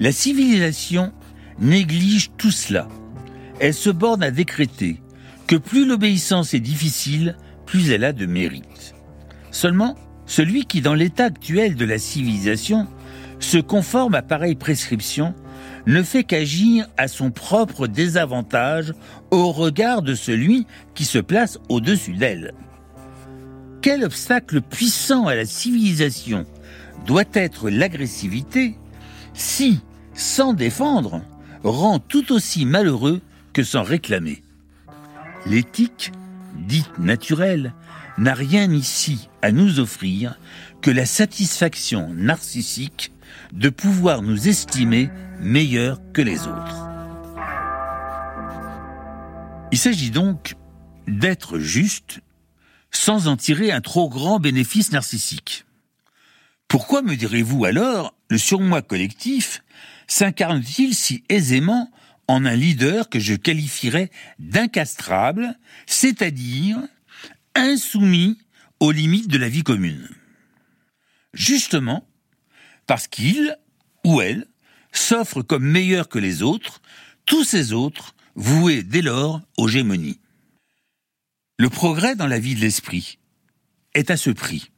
[0.00, 1.12] La civilisation
[1.58, 2.88] néglige tout cela.
[3.60, 5.02] Elle se borne à décréter
[5.50, 7.34] que plus l'obéissance est difficile,
[7.66, 8.94] plus elle a de mérite.
[9.50, 12.86] Seulement, celui qui, dans l'état actuel de la civilisation,
[13.40, 15.34] se conforme à pareille prescription,
[15.88, 18.94] ne fait qu'agir à son propre désavantage
[19.32, 22.54] au regard de celui qui se place au-dessus d'elle.
[23.82, 26.46] Quel obstacle puissant à la civilisation
[27.08, 28.76] doit être l'agressivité
[29.34, 29.80] si,
[30.14, 31.22] sans défendre,
[31.64, 33.20] rend tout aussi malheureux
[33.52, 34.44] que sans réclamer?
[35.46, 36.12] L'éthique,
[36.54, 37.74] dite naturelle,
[38.18, 40.38] n'a rien ici à nous offrir
[40.82, 43.12] que la satisfaction narcissique
[43.52, 46.86] de pouvoir nous estimer meilleurs que les autres.
[49.72, 50.56] Il s'agit donc
[51.06, 52.20] d'être juste
[52.90, 55.64] sans en tirer un trop grand bénéfice narcissique.
[56.68, 59.62] Pourquoi me direz-vous alors le surmoi collectif
[60.06, 61.90] s'incarne-t-il si aisément
[62.30, 66.78] en un leader que je qualifierais d'incastrable, c'est-à-dire
[67.56, 68.38] insoumis
[68.78, 70.08] aux limites de la vie commune
[71.34, 72.08] Justement,
[72.86, 73.56] parce qu'il
[74.04, 74.46] ou elle
[74.92, 76.80] s'offre comme meilleur que les autres,
[77.26, 80.20] tous ces autres voués dès lors aux gémonies.
[81.58, 83.18] Le progrès dans la vie de l'esprit
[83.94, 84.70] est à ce prix.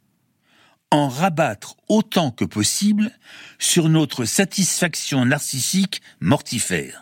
[0.90, 3.12] En rabattre autant que possible
[3.58, 7.01] sur notre satisfaction narcissique mortifère.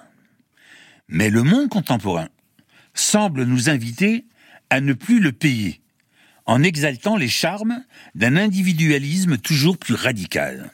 [1.10, 2.28] Mais le monde contemporain
[2.94, 4.24] semble nous inviter
[4.70, 5.80] à ne plus le payer,
[6.46, 10.70] en exaltant les charmes d'un individualisme toujours plus radical.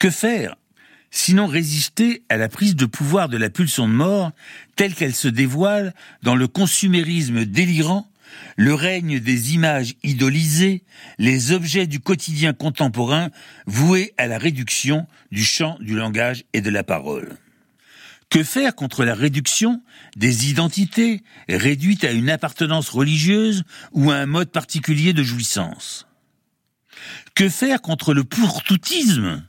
[0.00, 0.56] Que faire
[1.12, 4.32] sinon résister à la prise de pouvoir de la pulsion de mort
[4.74, 8.10] telle qu'elle se dévoile dans le consumérisme délirant,
[8.56, 10.82] le règne des images idolisées,
[11.18, 13.30] les objets du quotidien contemporain
[13.66, 17.38] voués à la réduction du champ du langage et de la parole?
[18.30, 19.82] Que faire contre la réduction
[20.16, 23.62] des identités réduites à une appartenance religieuse
[23.92, 26.06] ou à un mode particulier de jouissance?
[27.34, 29.44] Que faire contre le pourtoutisme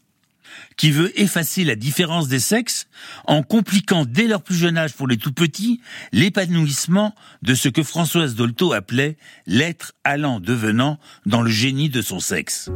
[0.75, 2.87] qui veut effacer la différence des sexes
[3.25, 7.83] en compliquant dès leur plus jeune âge pour les tout petits l'épanouissement de ce que
[7.83, 12.69] Françoise Dolto appelait l'être allant devenant dans le génie de son sexe?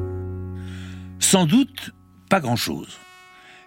[1.19, 1.91] Sans doute,
[2.29, 2.97] pas grand-chose.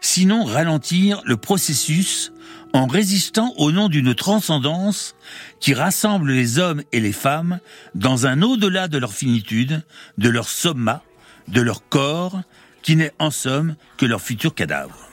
[0.06, 2.30] Sinon ralentir le processus
[2.74, 5.16] en résistant au nom d'une transcendance
[5.60, 7.58] qui rassemble les hommes et les femmes
[7.94, 9.82] dans un au-delà de leur finitude,
[10.18, 11.02] de leur soma,
[11.48, 12.42] de leur corps,
[12.82, 15.08] qui n'est en somme que leur futur cadavre.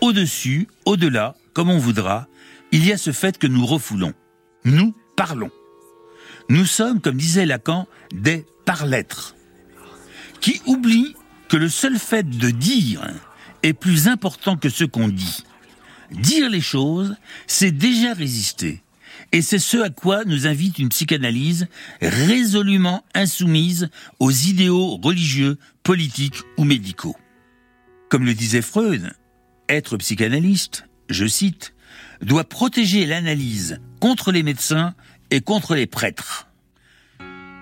[0.00, 2.26] Au-dessus, au-delà, comme on voudra,
[2.72, 4.14] il y a ce fait que nous refoulons.
[4.64, 5.50] Nous parlons.
[6.48, 9.36] Nous sommes, comme disait Lacan, des par-lettres,
[10.40, 11.14] qui oublient
[11.52, 13.06] que le seul fait de dire
[13.62, 15.44] est plus important que ce qu'on dit.
[16.10, 17.14] Dire les choses,
[17.46, 18.82] c'est déjà résister.
[19.32, 21.66] Et c'est ce à quoi nous invite une psychanalyse
[22.00, 27.16] résolument insoumise aux idéaux religieux, politiques ou médicaux.
[28.08, 29.12] Comme le disait Freud,
[29.68, 31.74] être psychanalyste, je cite,
[32.22, 34.94] doit protéger l'analyse contre les médecins
[35.30, 36.48] et contre les prêtres.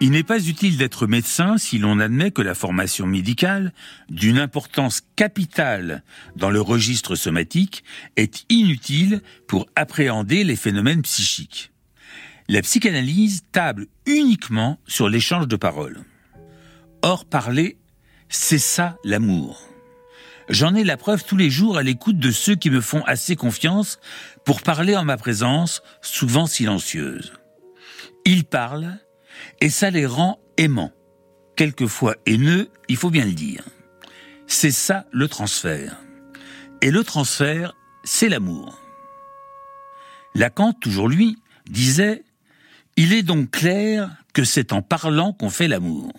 [0.02, 3.74] Il n'est pas utile d'être médecin si l'on admet que la formation médicale,
[4.08, 6.02] d'une importance capitale
[6.36, 7.84] dans le registre somatique,
[8.16, 11.70] est inutile pour appréhender les phénomènes psychiques.
[12.48, 16.00] La psychanalyse table uniquement sur l'échange de paroles.
[17.02, 17.76] Or, parler,
[18.30, 19.68] c'est ça l'amour.
[20.48, 23.36] J'en ai la preuve tous les jours à l'écoute de ceux qui me font assez
[23.36, 24.00] confiance
[24.46, 27.34] pour parler en ma présence, souvent silencieuse.
[28.24, 28.98] Ils parlent,
[29.60, 30.92] et ça les rend aimants,
[31.56, 33.64] quelquefois haineux, il faut bien le dire.
[34.46, 36.00] C'est ça le transfert.
[36.82, 37.74] Et le transfert,
[38.04, 38.80] c'est l'amour.
[40.34, 42.24] Lacan, toujours lui, disait
[42.96, 46.12] Il est donc clair que c'est en parlant qu'on fait l'amour.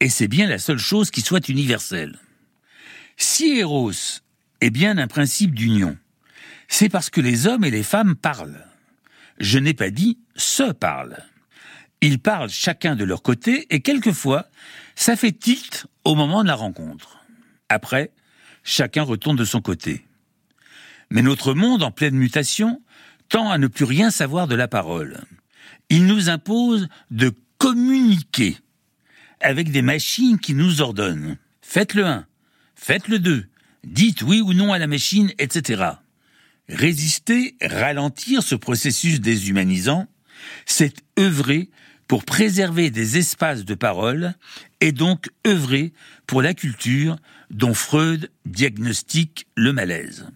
[0.00, 2.18] Et c'est bien la seule chose qui soit universelle.
[3.16, 4.22] Si Eros
[4.60, 5.98] est bien un principe d'union,
[6.68, 8.64] c'est parce que les hommes et les femmes parlent.
[9.38, 11.22] Je n'ai pas dit se parlent.
[12.02, 14.46] Ils parlent chacun de leur côté et quelquefois,
[14.94, 17.24] ça fait tilt au moment de la rencontre.
[17.68, 18.12] Après,
[18.64, 20.06] chacun retourne de son côté.
[21.10, 22.82] Mais notre monde en pleine mutation
[23.28, 25.20] tend à ne plus rien savoir de la parole.
[25.88, 28.56] Il nous impose de communiquer
[29.40, 31.36] avec des machines qui nous ordonnent.
[31.60, 32.26] Faites le 1,
[32.74, 33.46] faites le 2,
[33.84, 35.84] dites oui ou non à la machine, etc.
[36.68, 40.06] Résister, ralentir ce processus déshumanisant,
[40.66, 41.70] c'est œuvrer
[42.10, 44.34] pour préserver des espaces de parole
[44.80, 45.92] et donc œuvrer
[46.26, 47.14] pour la culture
[47.50, 50.26] dont Freud diagnostique le malaise.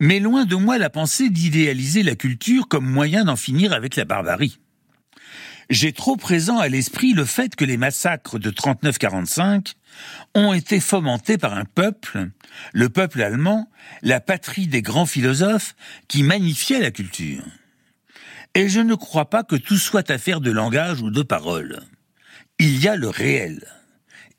[0.00, 4.04] Mais loin de moi la pensée d'idéaliser la culture comme moyen d'en finir avec la
[4.04, 4.58] barbarie.
[5.68, 9.74] J'ai trop présent à l'esprit le fait que les massacres de 39-45
[10.34, 12.30] ont été fomentés par un peuple,
[12.72, 13.70] le peuple allemand,
[14.02, 15.76] la patrie des grands philosophes
[16.08, 17.44] qui magnifiait la culture.
[18.54, 21.80] Et je ne crois pas que tout soit affaire de langage ou de parole.
[22.58, 23.66] Il y a le réel.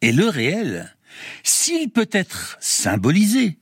[0.02, 0.96] Et le réel,
[1.44, 3.60] s'il peut être symbolisé,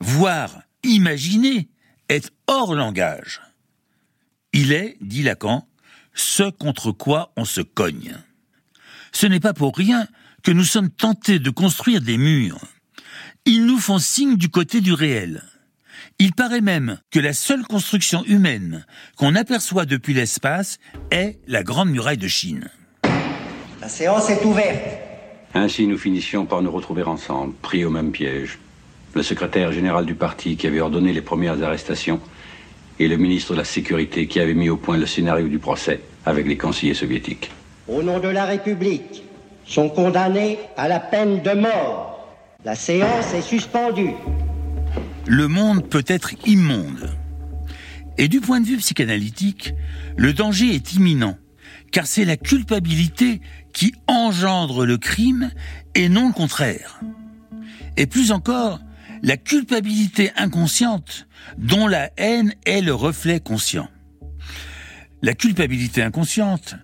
[0.00, 1.68] voire imaginé,
[2.08, 3.40] est hors langage.
[4.52, 5.68] Il est, dit Lacan,
[6.14, 8.16] ce contre quoi on se cogne.
[9.12, 10.06] Ce n'est pas pour rien
[10.42, 12.60] que nous sommes tentés de construire des murs.
[13.44, 15.42] Ils nous font signe du côté du réel.
[16.20, 18.84] Il paraît même que la seule construction humaine
[19.16, 20.78] qu'on aperçoit depuis l'espace
[21.12, 22.68] est la Grande Muraille de Chine.
[23.80, 24.98] La séance est ouverte.
[25.54, 28.58] Ainsi, nous finissions par nous retrouver ensemble, pris au même piège.
[29.14, 32.20] Le secrétaire général du parti qui avait ordonné les premières arrestations
[32.98, 36.00] et le ministre de la Sécurité qui avait mis au point le scénario du procès
[36.26, 37.52] avec les conseillers soviétiques.
[37.86, 39.22] Au nom de la République,
[39.64, 42.26] sont condamnés à la peine de mort.
[42.64, 44.14] La séance est suspendue.
[45.28, 47.14] Le monde peut être immonde.
[48.16, 49.74] Et du point de vue psychanalytique,
[50.16, 51.36] le danger est imminent,
[51.92, 53.42] car c'est la culpabilité
[53.74, 55.50] qui engendre le crime
[55.94, 56.98] et non le contraire.
[57.98, 58.80] Et plus encore,
[59.22, 63.90] la culpabilité inconsciente dont la haine est le reflet conscient.
[65.20, 66.76] La culpabilité inconsciente,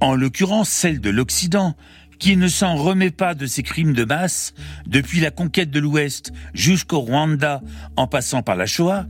[0.00, 1.74] en l'occurrence celle de l'Occident,
[2.20, 4.52] qui ne s'en remet pas de ses crimes de masse,
[4.86, 7.62] depuis la conquête de l'Ouest jusqu'au Rwanda
[7.96, 9.06] en passant par la Shoah,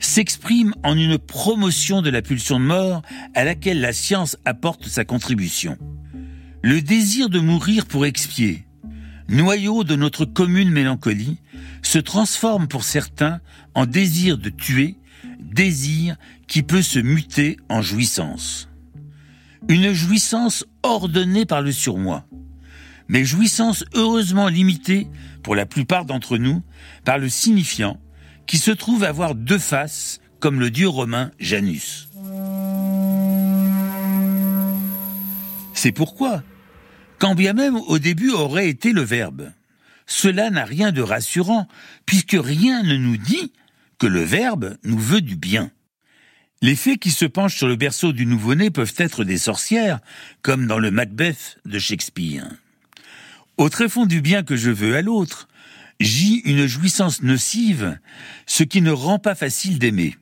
[0.00, 3.02] s'exprime en une promotion de la pulsion de mort
[3.34, 5.76] à laquelle la science apporte sa contribution.
[6.62, 8.64] Le désir de mourir pour expier,
[9.28, 11.38] noyau de notre commune mélancolie,
[11.82, 13.40] se transforme pour certains
[13.74, 14.96] en désir de tuer,
[15.38, 16.16] désir
[16.48, 18.70] qui peut se muter en jouissance.
[19.68, 22.26] Une jouissance ordonnée par le surmoi,
[23.08, 25.08] mais jouissance heureusement limitée,
[25.42, 26.62] pour la plupart d'entre nous,
[27.04, 28.00] par le signifiant,
[28.46, 32.08] qui se trouve avoir deux faces, comme le dieu romain Janus.
[35.74, 36.42] C'est pourquoi,
[37.18, 39.52] quand bien même au début aurait été le verbe,
[40.06, 41.66] cela n'a rien de rassurant,
[42.06, 43.52] puisque rien ne nous dit
[43.98, 45.70] que le Verbe nous veut du bien.
[46.62, 50.00] Les fées qui se penchent sur le berceau du nouveau-né peuvent être des sorcières,
[50.42, 52.48] comme dans le Macbeth de Shakespeare.
[53.56, 55.48] Au tréfonds du bien que je veux à l'autre,
[56.00, 57.98] j'y une jouissance nocive,
[58.46, 60.16] ce qui ne rend pas facile d'aimer.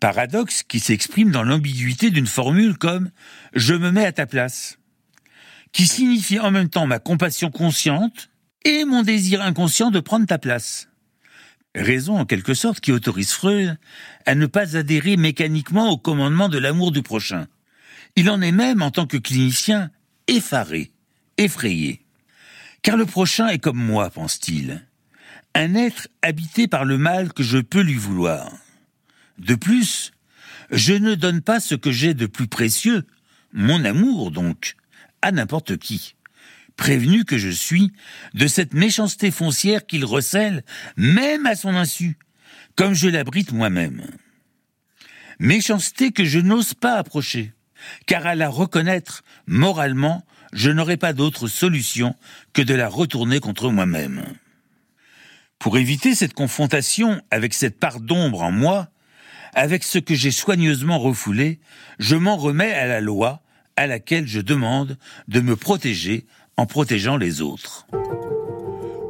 [0.00, 3.06] Paradoxe qui s'exprime dans l'ambiguïté d'une formule comme⁇
[3.54, 4.78] je me mets à ta place⁇
[5.72, 8.30] qui signifie en même temps ma compassion consciente
[8.64, 10.88] et mon désir inconscient de prendre ta place.
[11.74, 13.76] Raison en quelque sorte qui autorise Freud
[14.26, 17.48] à ne pas adhérer mécaniquement au commandement de l'amour du prochain.
[18.14, 19.90] Il en est même, en tant que clinicien,
[20.28, 20.92] effaré,
[21.36, 22.03] effrayé.
[22.84, 24.86] Car le prochain est comme moi, pense-t-il,
[25.54, 28.52] un être habité par le mal que je peux lui vouloir.
[29.38, 30.12] De plus,
[30.70, 33.04] je ne donne pas ce que j'ai de plus précieux,
[33.52, 34.76] mon amour donc,
[35.22, 36.14] à n'importe qui
[36.76, 37.92] prévenu que je suis
[38.34, 40.64] de cette méchanceté foncière qu'il recèle,
[40.96, 42.18] même à son insu,
[42.76, 44.04] comme je l'abrite moi-même.
[45.38, 47.52] Méchanceté que je n'ose pas approcher,
[48.06, 52.14] car à la reconnaître moralement, je n'aurai pas d'autre solution
[52.54, 54.22] que de la retourner contre moi-même.
[55.58, 58.88] Pour éviter cette confrontation avec cette part d'ombre en moi,
[59.52, 61.58] avec ce que j'ai soigneusement refoulé,
[61.98, 63.42] je m'en remets à la loi
[63.76, 66.24] à laquelle je demande de me protéger
[66.56, 67.86] en protégeant les autres.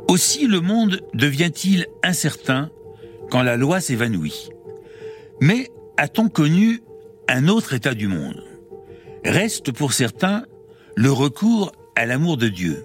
[0.08, 2.70] Aussi le monde devient-il incertain
[3.30, 4.48] quand la loi s'évanouit.
[5.42, 6.80] Mais a-t-on connu
[7.28, 8.42] un autre état du monde?
[9.24, 10.44] Reste pour certains
[10.96, 12.84] le recours à l'amour de Dieu.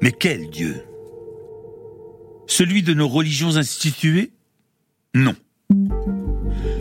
[0.00, 0.82] Mais quel Dieu?
[2.46, 4.32] Celui de nos religions instituées?
[5.14, 5.34] Non.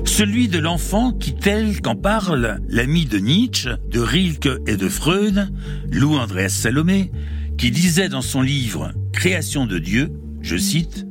[0.05, 5.51] Celui de l'enfant qui, tel qu'en parle l'ami de Nietzsche, de Rilke et de Freud,
[5.89, 7.11] Lou Andreas Salomé,
[7.57, 11.07] qui disait dans son livre Création de Dieu, je cite,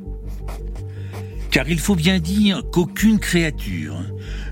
[1.51, 3.95] Car il faut bien dire qu'aucune créature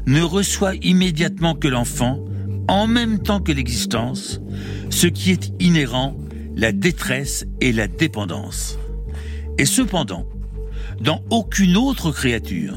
[0.08, 2.26] ne reçoit immédiatement que l'enfant,
[2.72, 4.40] en même temps que l'existence,
[4.90, 6.18] ce qui est inhérent,
[6.56, 8.80] la détresse et la dépendance.
[9.58, 10.26] Et cependant,
[11.00, 12.76] dans aucune autre créature,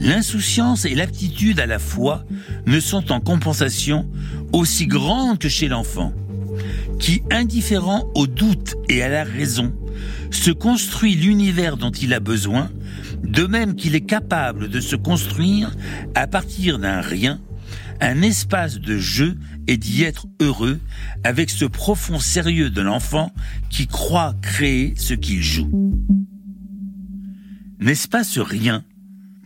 [0.00, 2.24] L'insouciance et l'aptitude à la foi
[2.66, 4.08] ne sont en compensation
[4.52, 6.12] aussi grandes que chez l'enfant,
[7.00, 9.74] qui, indifférent au doute et à la raison,
[10.30, 12.70] se construit l'univers dont il a besoin
[13.24, 15.74] de même qu'il est capable de se construire
[16.14, 17.40] à partir d'un rien
[18.00, 19.36] un espace de jeu
[19.66, 20.80] et d'y être heureux
[21.24, 23.32] avec ce profond sérieux de l'enfant
[23.70, 25.70] qui croit créer ce qu'il joue.
[27.80, 28.84] N'est-ce pas ce rien,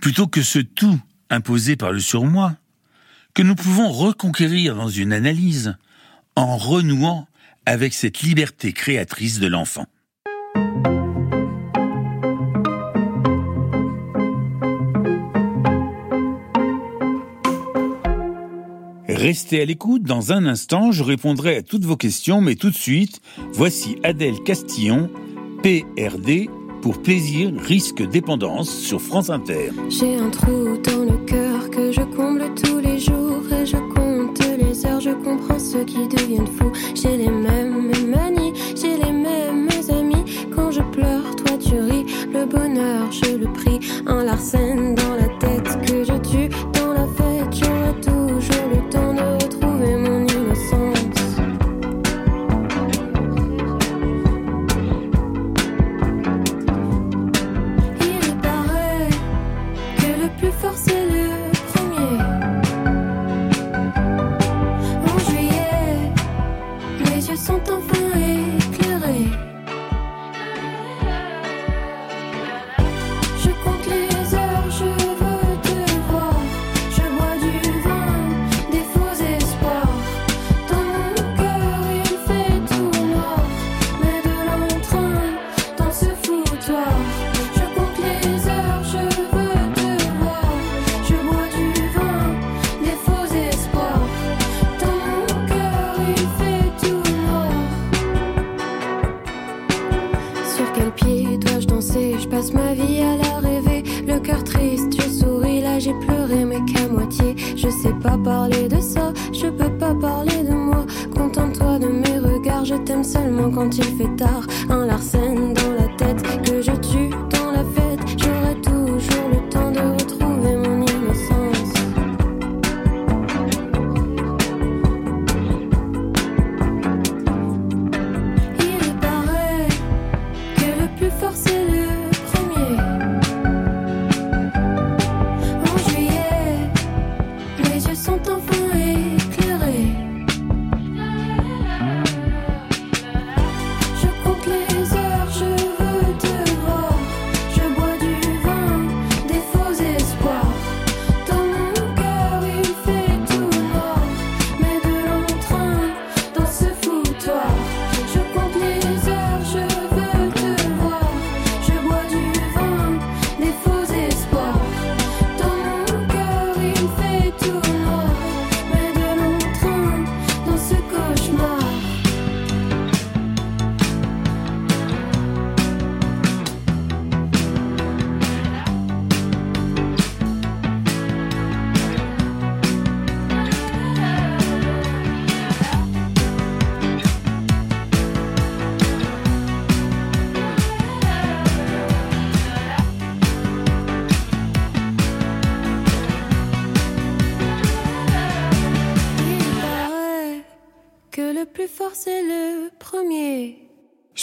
[0.00, 1.00] plutôt que ce tout
[1.30, 2.56] imposé par le surmoi,
[3.34, 5.76] que nous pouvons reconquérir dans une analyse
[6.36, 7.26] en renouant
[7.66, 9.86] avec cette liberté créatrice de l'enfant?
[19.22, 22.74] Restez à l'écoute, dans un instant, je répondrai à toutes vos questions, mais tout de
[22.74, 23.20] suite,
[23.52, 25.08] voici Adèle Castillon,
[25.62, 26.50] PRD,
[26.82, 29.70] pour plaisir, risque, dépendance, sur France Inter.
[29.88, 34.40] J'ai un trou dans le cœur que je comble tous les jours et je compte
[34.58, 36.72] les heures, je comprends ceux qui deviennent fous.
[36.96, 40.24] J'ai les mêmes manies, j'ai les mêmes amis.
[40.52, 45.28] Quand je pleure, toi tu ris, le bonheur je le prie, un larcène dans la
[45.38, 46.81] tête que je tue.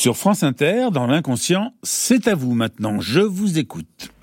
[0.01, 3.01] Sur France Inter, dans l'inconscient, c'est à vous maintenant.
[3.01, 4.13] Je vous écoute.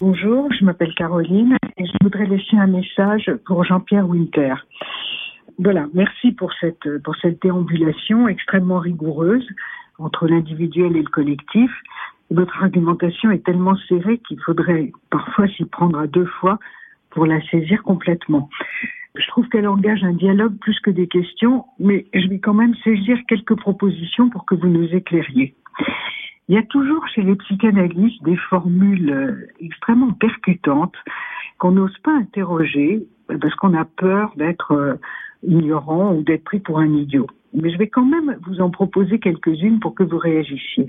[0.00, 4.54] Bonjour, je m'appelle Caroline et je voudrais laisser un message pour Jean-Pierre Winter.
[5.60, 9.46] Voilà, merci pour cette, pour cette déambulation extrêmement rigoureuse
[10.00, 11.70] entre l'individuel et le collectif.
[12.32, 16.58] Votre argumentation est tellement serrée qu'il faudrait parfois s'y prendre à deux fois
[17.10, 18.50] pour la saisir complètement.
[19.16, 22.74] Je trouve qu'elle engage un dialogue plus que des questions, mais je vais quand même
[22.82, 25.54] saisir quelques propositions pour que vous nous éclairiez.
[26.48, 30.96] Il y a toujours chez les psychanalystes des formules euh, extrêmement percutantes
[31.58, 33.06] qu'on n'ose pas interroger
[33.40, 34.94] parce qu'on a peur d'être euh,
[35.46, 37.26] ignorant ou d'être pris pour un idiot.
[37.52, 40.86] Mais je vais quand même vous en proposer quelques-unes pour que vous réagissiez.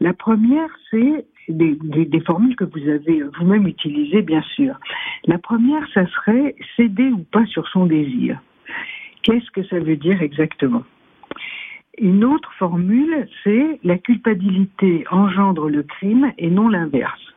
[0.00, 4.78] La première, c'est des, formules que vous avez vous-même utilisées, bien sûr.
[5.26, 8.38] La première, ça serait céder ou pas sur son désir.
[9.22, 10.82] Qu'est-ce que ça veut dire exactement?
[11.98, 17.35] Une autre formule, c'est la culpabilité engendre le crime et non l'inverse.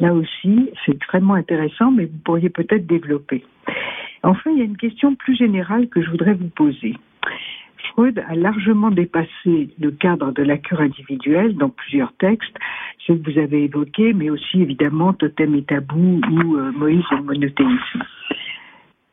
[0.00, 3.44] Là aussi, c'est extrêmement intéressant, mais vous pourriez peut-être développer.
[4.22, 6.96] Enfin, il y a une question plus générale que je voudrais vous poser.
[7.90, 12.56] Freud a largement dépassé le cadre de la cure individuelle dans plusieurs textes,
[13.06, 17.16] ceux que vous avez évoqués, mais aussi évidemment Totem et Tabou ou euh, Moïse et
[17.16, 18.02] le monothéisme.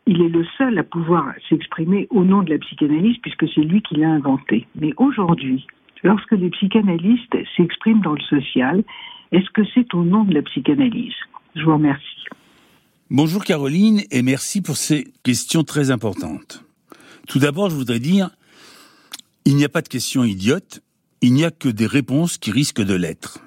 [0.05, 3.81] Il est le seul à pouvoir s'exprimer au nom de la psychanalyse puisque c'est lui
[3.81, 4.67] qui l'a inventé.
[4.75, 5.65] Mais aujourd'hui,
[6.03, 8.83] lorsque les psychanalystes s'expriment dans le social,
[9.31, 11.13] est-ce que c'est au nom de la psychanalyse?
[11.55, 12.03] Je vous remercie.
[13.09, 16.63] Bonjour Caroline et merci pour ces questions très importantes.
[17.27, 18.29] Tout d'abord, je voudrais dire,
[19.45, 20.81] il n'y a pas de questions idiotes,
[21.21, 23.39] il n'y a que des réponses qui risquent de l'être.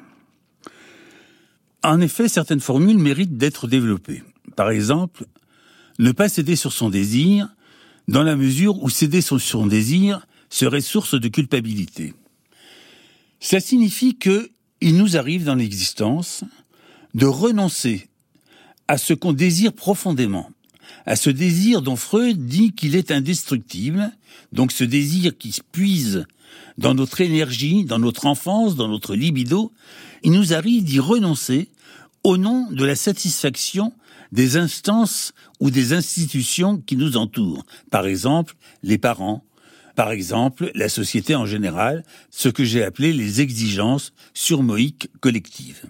[1.82, 4.22] En effet, certaines formules méritent d'être développées.
[4.56, 5.24] Par exemple,
[5.98, 7.48] ne pas céder sur son désir,
[8.08, 12.14] dans la mesure où céder sur son désir serait source de culpabilité.
[13.38, 14.50] Ça signifie que
[14.80, 16.44] il nous arrive dans l'existence
[17.14, 18.08] de renoncer
[18.88, 20.50] à ce qu'on désire profondément,
[21.06, 24.10] à ce désir dont Freud dit qu'il est indestructible,
[24.52, 26.26] donc ce désir qui se puise
[26.78, 29.72] dans notre énergie, dans notre enfance, dans notre libido,
[30.22, 31.68] il nous arrive d'y renoncer
[32.24, 33.92] au nom de la satisfaction
[34.32, 37.64] des instances ou des institutions qui nous entourent.
[37.90, 39.44] Par exemple, les parents,
[40.00, 45.84] par exemple, la société en général, ce que j'ai appelé les exigences surmoïques collectives.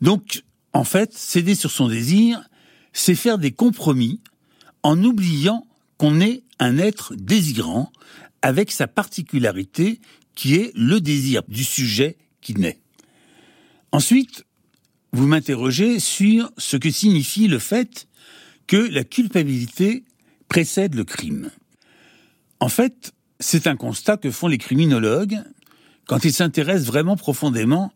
[0.00, 0.42] Donc,
[0.72, 2.48] en fait, céder sur son désir,
[2.94, 4.22] c'est faire des compromis
[4.82, 5.66] en oubliant
[5.98, 7.92] qu'on est un être désirant
[8.40, 10.00] avec sa particularité
[10.34, 12.80] qui est le désir du sujet qui naît.
[13.90, 14.46] Ensuite,
[15.12, 18.08] vous m'interrogez sur ce que signifie le fait
[18.66, 20.04] que la culpabilité
[20.48, 21.50] précède le crime.
[22.62, 25.42] En fait, c'est un constat que font les criminologues
[26.06, 27.92] quand ils s'intéressent vraiment profondément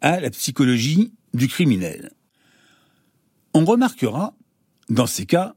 [0.00, 2.10] à la psychologie du criminel.
[3.54, 4.34] On remarquera,
[4.88, 5.54] dans ces cas,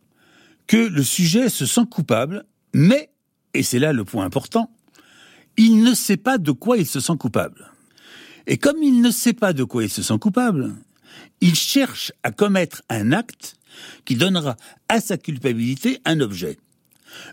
[0.67, 3.09] que le sujet se sent coupable, mais,
[3.55, 4.71] et c'est là le point important,
[5.57, 7.71] il ne sait pas de quoi il se sent coupable.
[8.45, 10.75] Et comme il ne sait pas de quoi il se sent coupable,
[11.41, 13.55] il cherche à commettre un acte
[14.05, 14.55] qui donnera
[14.87, 16.59] à sa culpabilité un objet.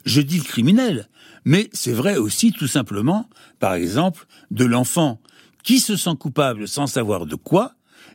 [0.04, 1.08] Je dis le criminel,
[1.44, 3.28] mais c'est vrai aussi tout simplement,
[3.58, 5.20] par exemple, de l'enfant
[5.62, 7.74] qui se sent coupable sans savoir de quoi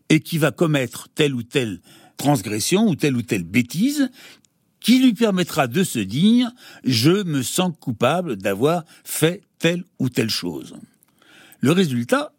[0.10, 1.82] et qui va commettre telle ou telle
[2.18, 4.10] transgression ou telle ou telle bêtise
[4.80, 6.52] qui lui permettra de se dire
[6.84, 10.76] je me sens coupable d'avoir fait telle ou telle chose.
[11.62, 12.34] Le résultat,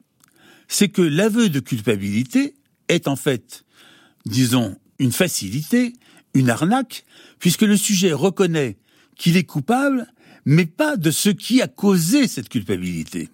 [0.69, 2.55] c'est que l'aveu de culpabilité
[2.89, 3.65] est en fait,
[4.27, 5.95] disons, une facilité,
[6.35, 7.05] une arnaque,
[7.39, 8.77] puisque le sujet reconnaît
[9.17, 10.07] qu'il est coupable,
[10.45, 13.29] mais pas de ce qui a causé cette culpabilité.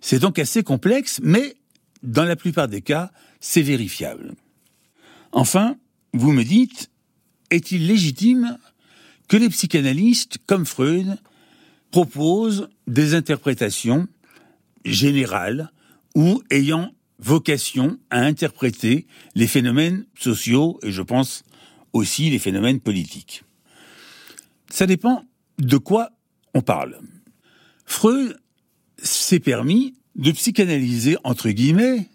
[0.00, 1.56] C'est donc assez complexe, mais
[2.02, 4.34] dans la plupart des cas, c'est vérifiable.
[5.32, 5.76] Enfin,
[6.12, 6.90] vous me dites,
[7.50, 8.58] est-il légitime
[9.28, 11.18] que les psychanalystes, comme Freud,
[11.90, 14.08] proposent des interprétations
[14.84, 15.70] générales
[16.14, 21.44] ou ayant vocation à interpréter les phénomènes sociaux et je pense
[21.92, 23.44] aussi les phénomènes politiques?
[24.68, 25.24] Ça dépend
[25.62, 26.10] de quoi
[26.54, 26.98] on parle.
[27.84, 28.36] Freud
[28.98, 32.08] s'est permis de psychanalyser, entre guillemets,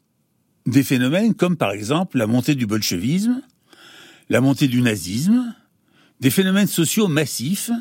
[0.66, 3.42] des phénomènes comme par exemple la montée du bolchevisme,
[4.30, 5.56] la montée du nazisme,
[6.20, 7.72] des phénomènes sociaux massifs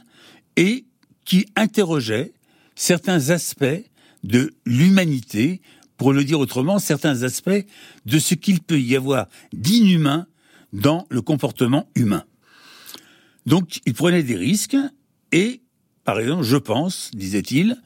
[0.56, 0.86] et
[1.24, 2.32] qui interrogeaient
[2.76, 3.84] certains aspects
[4.22, 5.60] de l'humanité
[5.96, 7.64] pour le dire autrement, certains aspects
[8.04, 10.26] de ce qu'il peut y avoir d'inhumain
[10.72, 12.24] dans le comportement humain.
[13.46, 14.76] Donc, il prenait des risques
[15.36, 15.60] et,
[16.04, 17.76] par exemple, je pense, disait-il,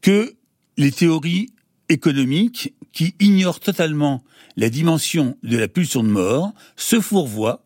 [0.00, 0.34] que
[0.78, 1.52] les théories
[1.90, 4.24] économiques qui ignorent totalement
[4.56, 7.62] la dimension de la pulsion de mort se fourvoient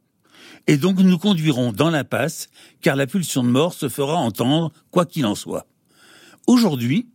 [0.66, 2.48] et donc nous conduiront dans l'impasse
[2.80, 5.68] car la pulsion de mort se fera entendre quoi qu'il en soit.
[6.48, 7.08] Aujourd'hui,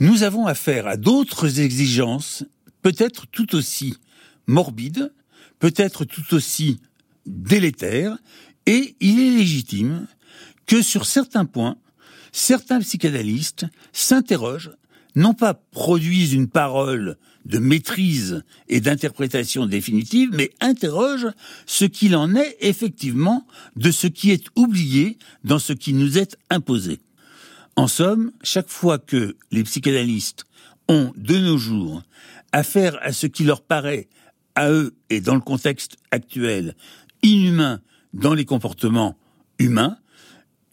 [0.00, 2.42] nous avons affaire à d'autres exigences,
[2.80, 3.98] peut-être tout aussi
[4.46, 5.12] morbides,
[5.58, 6.80] peut-être tout aussi
[7.26, 8.16] délétères,
[8.64, 10.06] et il est légitime
[10.66, 11.76] que sur certains points,
[12.32, 14.72] certains psychanalystes s'interrogent,
[15.16, 21.30] non pas produisent une parole de maîtrise et d'interprétation définitive, mais interrogent
[21.66, 23.46] ce qu'il en est effectivement
[23.76, 27.00] de ce qui est oublié dans ce qui nous est imposé.
[27.76, 30.46] En somme, chaque fois que les psychanalystes
[30.88, 32.02] ont de nos jours
[32.52, 34.08] affaire à ce qui leur paraît,
[34.54, 36.76] à eux et dans le contexte actuel,
[37.22, 37.80] inhumain
[38.12, 39.18] dans les comportements
[39.58, 39.98] humains,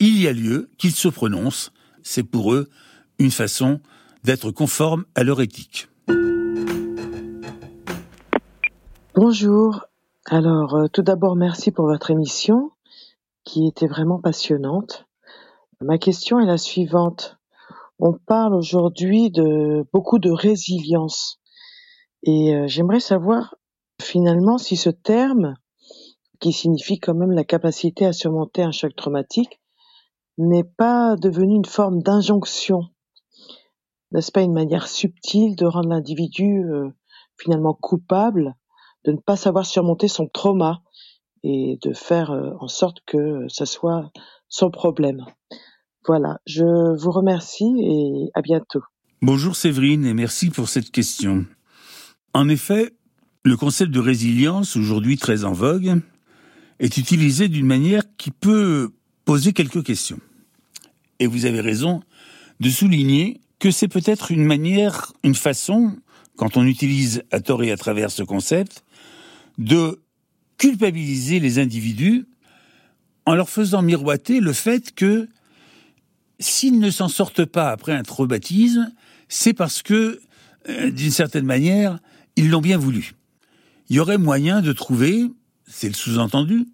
[0.02, 1.72] il y a lieu qu'ils se prononcent.
[2.02, 2.70] C'est pour eux
[3.20, 3.80] une façon
[4.24, 5.90] d'être conforme à leur éthique.
[9.14, 9.86] Bonjour.
[10.26, 12.72] Alors, euh, tout d'abord, merci pour votre émission
[13.44, 15.06] qui était vraiment passionnante.
[15.82, 17.38] Ma question est la suivante.
[18.00, 21.40] On parle aujourd'hui de beaucoup de résilience.
[22.24, 23.54] Et euh, j'aimerais savoir
[24.02, 25.54] finalement si ce terme,
[26.40, 29.61] qui signifie quand même la capacité à surmonter un choc traumatique,
[30.38, 32.84] n'est pas devenu une forme d'injonction.
[34.12, 36.90] N'est-ce pas une manière subtile de rendre l'individu euh,
[37.38, 38.56] finalement coupable
[39.06, 40.82] de ne pas savoir surmonter son trauma
[41.44, 44.12] et de faire euh, en sorte que ça soit
[44.48, 45.26] son problème.
[46.08, 48.82] Voilà, je vous remercie et à bientôt.
[49.22, 51.46] Bonjour Séverine et merci pour cette question.
[52.34, 52.92] En effet,
[53.44, 56.02] le concept de résilience, aujourd'hui très en vogue,
[56.80, 58.92] est utilisé d'une manière qui peut
[59.26, 60.20] poser quelques questions.
[61.20, 62.02] Et vous avez raison
[62.60, 65.96] de souligner que c'est peut-être une manière, une façon,
[66.36, 68.84] quand on utilise à tort et à travers ce concept,
[69.58, 70.02] de
[70.58, 72.26] culpabiliser les individus
[73.26, 75.28] en leur faisant miroiter le fait que
[76.40, 78.92] s'ils ne s'en sortent pas après un traumatisme,
[79.30, 80.20] c'est parce que,
[80.70, 82.00] euh, d'une certaine manière,
[82.36, 83.14] ils l'ont bien voulu.
[83.90, 85.28] Il y aurait moyen de trouver,
[85.68, 86.66] c'est le sous-entendu,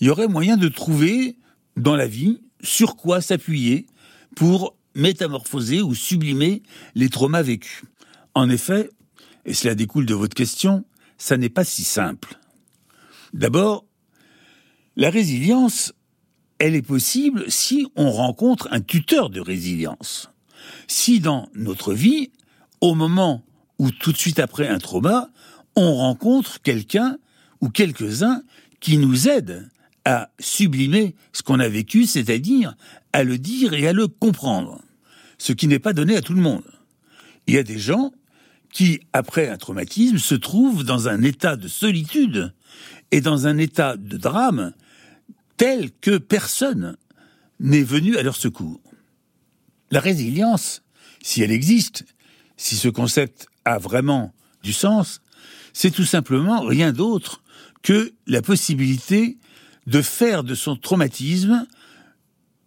[0.00, 1.36] il y aurait moyen de trouver
[1.76, 3.86] dans la vie sur quoi s'appuyer
[4.36, 6.62] pour métamorphoser ou sublimer
[6.94, 7.82] les traumas vécus.
[8.34, 8.90] En effet,
[9.44, 10.84] et cela découle de votre question,
[11.18, 12.38] ça n'est pas si simple.
[13.32, 13.84] D'abord,
[14.96, 15.92] la résilience,
[16.58, 20.30] elle est possible si on rencontre un tuteur de résilience.
[20.86, 22.30] Si dans notre vie,
[22.80, 23.44] au moment
[23.78, 25.30] ou tout de suite après un trauma,
[25.76, 27.18] on rencontre quelqu'un
[27.60, 28.42] ou quelques-uns
[28.80, 29.68] qui nous aident
[30.04, 32.76] à sublimer ce qu'on a vécu, c'est-à-dire
[33.12, 34.82] à le dire et à le comprendre,
[35.38, 36.64] ce qui n'est pas donné à tout le monde.
[37.46, 38.12] Il y a des gens
[38.72, 42.52] qui, après un traumatisme, se trouvent dans un état de solitude
[43.12, 44.72] et dans un état de drame
[45.56, 46.96] tel que personne
[47.60, 48.80] n'est venu à leur secours.
[49.90, 50.82] La résilience,
[51.22, 52.04] si elle existe,
[52.56, 55.20] si ce concept a vraiment du sens,
[55.72, 57.42] c'est tout simplement rien d'autre
[57.82, 59.38] que la possibilité
[59.86, 61.66] de faire de son traumatisme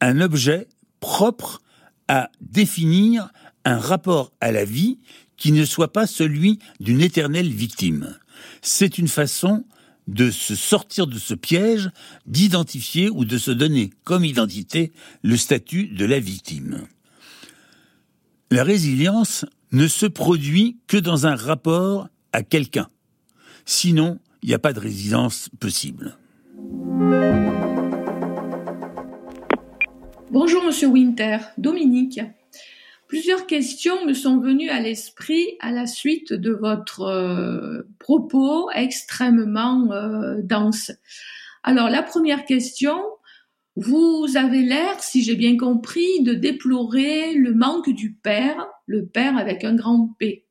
[0.01, 0.67] un objet
[0.99, 1.61] propre
[2.07, 3.29] à définir
[3.65, 4.99] un rapport à la vie
[5.35, 8.17] qui ne soit pas celui d'une éternelle victime.
[8.61, 9.65] C'est une façon
[10.07, 11.89] de se sortir de ce piège,
[12.25, 16.87] d'identifier ou de se donner comme identité le statut de la victime.
[18.49, 22.89] La résilience ne se produit que dans un rapport à quelqu'un.
[23.65, 26.17] Sinon, il n'y a pas de résilience possible.
[30.29, 32.19] Bonjour Monsieur Winter, Dominique.
[33.07, 39.91] Plusieurs questions me sont venues à l'esprit à la suite de votre euh, propos extrêmement
[39.91, 40.91] euh, dense.
[41.63, 43.01] Alors la première question,
[43.77, 49.37] vous avez l'air, si j'ai bien compris, de déplorer le manque du père, le père
[49.37, 50.45] avec un grand P.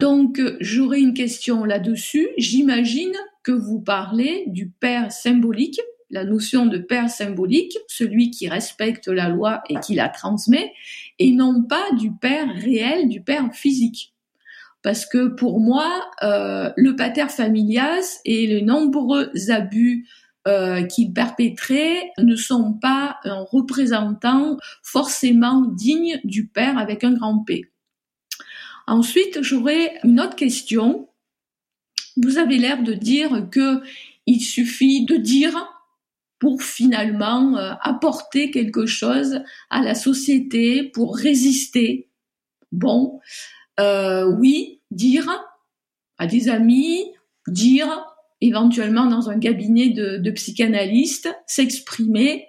[0.00, 2.28] Donc j'aurais une question là-dessus.
[2.38, 3.16] J'imagine
[3.48, 5.80] que vous parlez du père symbolique
[6.10, 10.72] la notion de père symbolique, celui qui respecte la loi et qui la transmet,
[11.18, 14.14] et non pas du père réel, du père physique.
[14.82, 20.06] Parce que pour moi, euh, le pater familias et les nombreux abus
[20.46, 27.44] euh, qu'il perpétrait ne sont pas un représentant forcément digne du père avec un grand
[27.44, 27.70] P.
[28.86, 31.07] Ensuite, j'aurais une autre question.
[32.22, 33.80] Vous avez l'air de dire que
[34.26, 35.56] il suffit de dire
[36.38, 39.40] pour finalement euh, apporter quelque chose
[39.70, 42.08] à la société, pour résister.
[42.70, 43.20] Bon,
[43.80, 45.28] euh, oui, dire
[46.18, 47.12] à des amis,
[47.48, 48.04] dire
[48.40, 52.46] éventuellement dans un cabinet de, de psychanalyste, s'exprimer.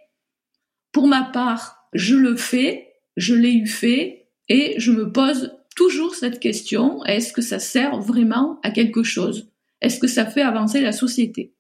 [0.91, 6.15] Pour ma part, je le fais, je l'ai eu fait, et je me pose toujours
[6.15, 9.49] cette question, est-ce que ça sert vraiment à quelque chose?
[9.82, 11.53] Est-ce que ça fait avancer la société?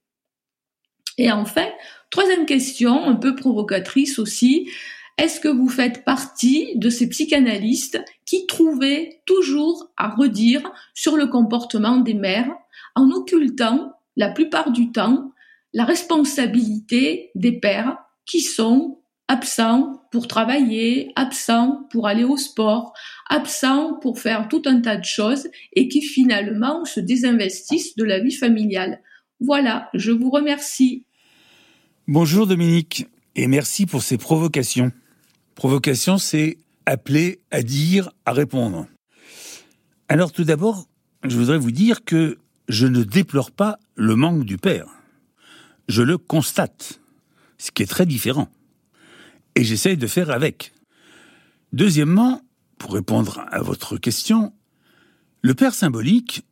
[1.17, 1.67] Et enfin,
[2.09, 4.69] Troisième question, un peu provocatrice aussi.
[5.19, 11.27] Est-ce que vous faites partie de ces psychanalystes qui trouvaient toujours à redire sur le
[11.27, 12.51] comportement des mères
[12.95, 15.31] en occultant la plupart du temps
[15.73, 18.98] la responsabilité des pères qui sont
[19.29, 22.93] absents pour travailler, absents pour aller au sport,
[23.29, 28.19] absents pour faire tout un tas de choses et qui finalement se désinvestissent de la
[28.19, 29.01] vie familiale.
[29.39, 31.05] Voilà, je vous remercie.
[32.07, 33.05] Bonjour Dominique,
[33.35, 34.91] et merci pour ces provocations.
[35.53, 36.57] Provocation, c'est
[36.87, 38.87] appeler à dire, à répondre.
[40.07, 40.87] Alors tout d'abord,
[41.23, 44.87] je voudrais vous dire que je ne déplore pas le manque du père.
[45.87, 46.99] Je le constate,
[47.59, 48.49] ce qui est très différent.
[49.55, 50.73] Et j'essaye de faire avec.
[51.73, 52.41] Deuxièmement,
[52.77, 54.53] pour répondre à votre question,
[55.41, 56.43] le père symbolique,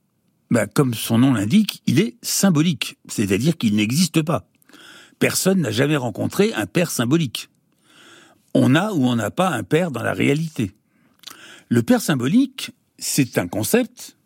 [0.52, 4.48] bah, comme son nom l'indique, il est symbolique, c'est-à-dire qu'il n'existe pas.
[5.20, 7.50] Personne n'a jamais rencontré un père symbolique.
[8.54, 10.72] On a ou on n'a pas un père dans la réalité.
[11.70, 14.18] Le père symbolique, c'est un concept,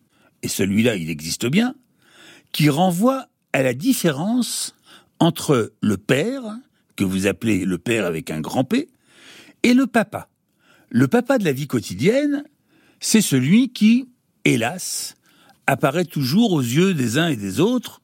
[0.44, 1.76] et celui-là il existe bien,
[2.52, 4.76] qui renvoie à la différence
[5.20, 6.44] entre le père,
[7.02, 8.88] que vous appelez le père avec un grand P,
[9.64, 10.30] et le papa.
[10.89, 12.43] Le papa de la vie quotidienne,
[12.99, 14.10] c'est celui qui,
[14.45, 15.16] hélas,
[15.66, 18.02] apparaît toujours aux yeux des uns et des autres,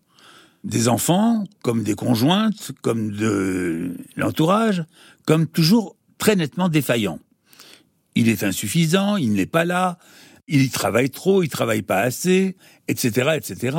[0.63, 4.83] des enfants, comme des conjointes, comme de l'entourage,
[5.25, 7.19] comme toujours très nettement défaillant.
[8.15, 9.99] Il est insuffisant, il n'est pas là,
[10.47, 12.55] il travaille trop, il travaille pas assez,
[12.87, 13.77] etc., etc.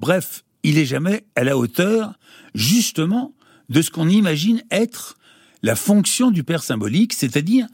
[0.00, 2.18] Bref, il est jamais à la hauteur,
[2.54, 3.34] justement,
[3.68, 5.16] de ce qu'on imagine être
[5.62, 7.66] la fonction du père symbolique, c'est-à-dire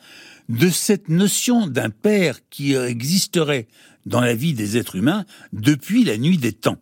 [0.49, 3.69] de cette notion d'un père qui existerait
[4.07, 6.79] dans la vie des êtres humains depuis la nuit des temps.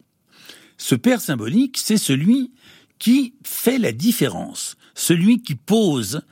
[0.76, 2.52] Ce père symbolique, c'est celui
[2.98, 6.22] qui fait la différence, celui qui pose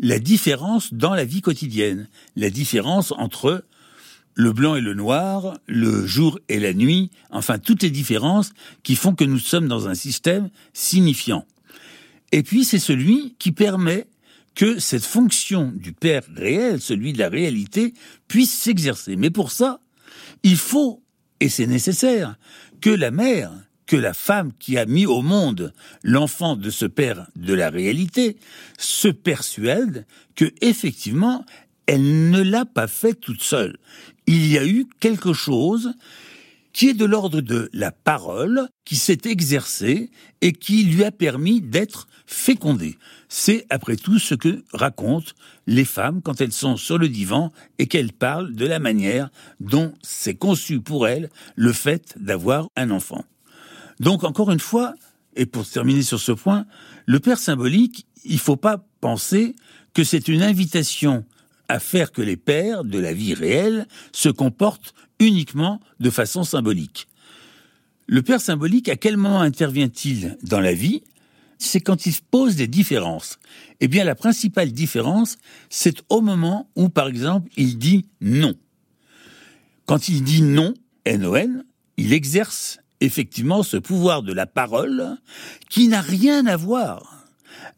[0.00, 3.64] la différence dans la vie quotidienne, la différence entre
[4.34, 8.52] le blanc et le noir, le jour et la nuit, enfin toutes les différences
[8.82, 11.46] qui font que nous sommes dans un système signifiant.
[12.34, 14.08] Et puis c'est celui qui permet
[14.56, 17.94] que cette fonction du Père réel, celui de la réalité,
[18.26, 19.14] puisse s'exercer.
[19.14, 19.78] Mais pour ça,
[20.42, 21.04] il faut,
[21.38, 22.36] et c'est nécessaire,
[22.80, 23.52] que la mère,
[23.86, 25.72] que la femme qui a mis au monde
[26.02, 28.36] l'enfant de ce Père de la réalité,
[28.78, 30.04] se persuade
[30.34, 31.46] que, effectivement,
[31.86, 33.78] elle ne l'a pas fait toute seule.
[34.26, 35.94] Il y a eu quelque chose
[36.74, 40.10] qui est de l'ordre de la parole, qui s'est exercée
[40.42, 42.98] et qui lui a permis d'être fécondée.
[43.28, 45.32] C'est après tout ce que racontent
[45.66, 49.94] les femmes quand elles sont sur le divan et qu'elles parlent de la manière dont
[50.02, 53.24] c'est conçu pour elles le fait d'avoir un enfant.
[54.00, 54.94] Donc encore une fois,
[55.36, 56.66] et pour terminer sur ce point,
[57.06, 59.54] le père symbolique, il ne faut pas penser
[59.92, 61.24] que c'est une invitation
[61.68, 67.08] à faire que les pères de la vie réelle se comportent uniquement de façon symbolique.
[68.06, 71.02] Le père symbolique, à quel moment intervient-il dans la vie?
[71.58, 73.38] C'est quand il pose des différences.
[73.80, 75.38] Eh bien, la principale différence,
[75.70, 78.54] c'est au moment où, par exemple, il dit non.
[79.86, 81.64] Quand il dit non, N-O-N,
[81.96, 85.16] il exerce effectivement ce pouvoir de la parole
[85.70, 87.26] qui n'a rien à voir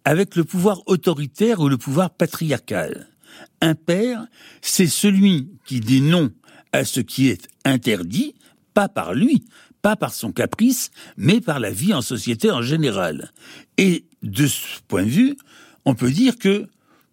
[0.04, 3.08] avec le pouvoir autoritaire ou le pouvoir patriarcal.
[3.60, 4.26] Un père,
[4.60, 6.30] c'est celui qui dit non
[6.72, 8.34] à ce qui est interdit,
[8.74, 9.44] pas par lui,
[9.82, 13.32] pas par son caprice, mais par la vie en société en général.
[13.78, 15.36] Et de ce point de vue,
[15.84, 16.68] on peut dire que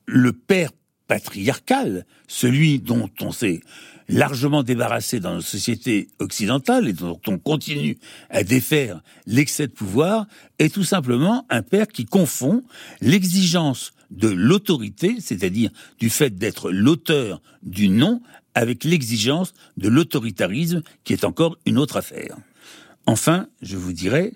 [0.05, 0.71] le père
[1.07, 3.61] patriarcal, celui dont on s'est
[4.09, 7.97] largement débarrassé dans nos sociétés occidentales et dont on continue
[8.29, 10.25] à défaire l'excès de pouvoir,
[10.59, 12.63] est tout simplement un père qui confond
[13.01, 18.21] l'exigence de l'autorité, c'est-à-dire du fait d'être l'auteur du nom,
[18.55, 22.37] avec l'exigence de l'autoritarisme, qui est encore une autre affaire.
[23.05, 24.33] Enfin, je vous dirais,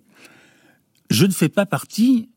[1.09, 2.29] je ne fais pas partie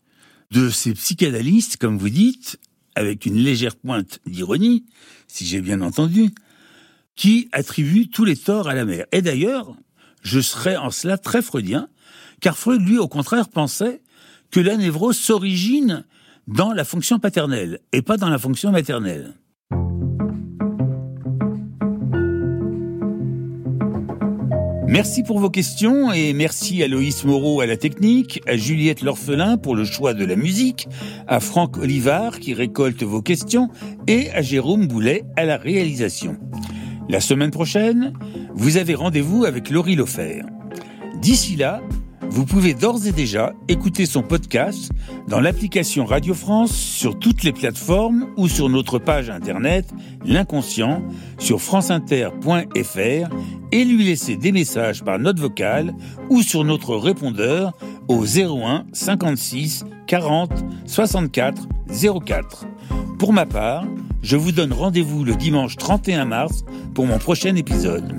[0.51, 2.59] de ces psychanalystes, comme vous dites,
[2.95, 4.85] avec une légère pointe d'ironie,
[5.27, 6.31] si j'ai bien entendu,
[7.17, 9.07] qui attribuent tous les torts à la mère.
[9.13, 9.75] Et d'ailleurs,
[10.23, 11.89] je serais en cela très freudien,
[12.41, 14.03] car Freud, lui, au contraire, pensait
[14.51, 16.05] que la névrose s'origine
[16.47, 19.35] dans la fonction paternelle et pas dans la fonction maternelle.
[24.91, 29.57] Merci pour vos questions et merci à Loïs Moreau à la technique, à Juliette L'Orphelin
[29.57, 30.89] pour le choix de la musique,
[31.29, 33.69] à Franck Olivard qui récolte vos questions
[34.09, 36.39] et à Jérôme Boulet à la réalisation.
[37.09, 38.15] La semaine prochaine,
[38.53, 40.43] vous avez rendez-vous avec Laurie Lofer.
[41.21, 41.81] D'ici là,
[42.31, 44.93] vous pouvez d'ores et déjà écouter son podcast
[45.27, 49.93] dans l'application Radio France sur toutes les plateformes ou sur notre page internet
[50.25, 51.03] L'inconscient
[51.39, 53.35] sur franceinter.fr
[53.73, 55.93] et lui laisser des messages par note vocale
[56.29, 57.73] ou sur notre répondeur
[58.07, 60.53] au 01 56 40
[60.87, 61.67] 64
[62.25, 62.67] 04.
[63.19, 63.85] Pour ma part,
[64.23, 66.65] je vous donne rendez-vous le dimanche 31 mars
[66.95, 68.15] pour mon prochain épisode.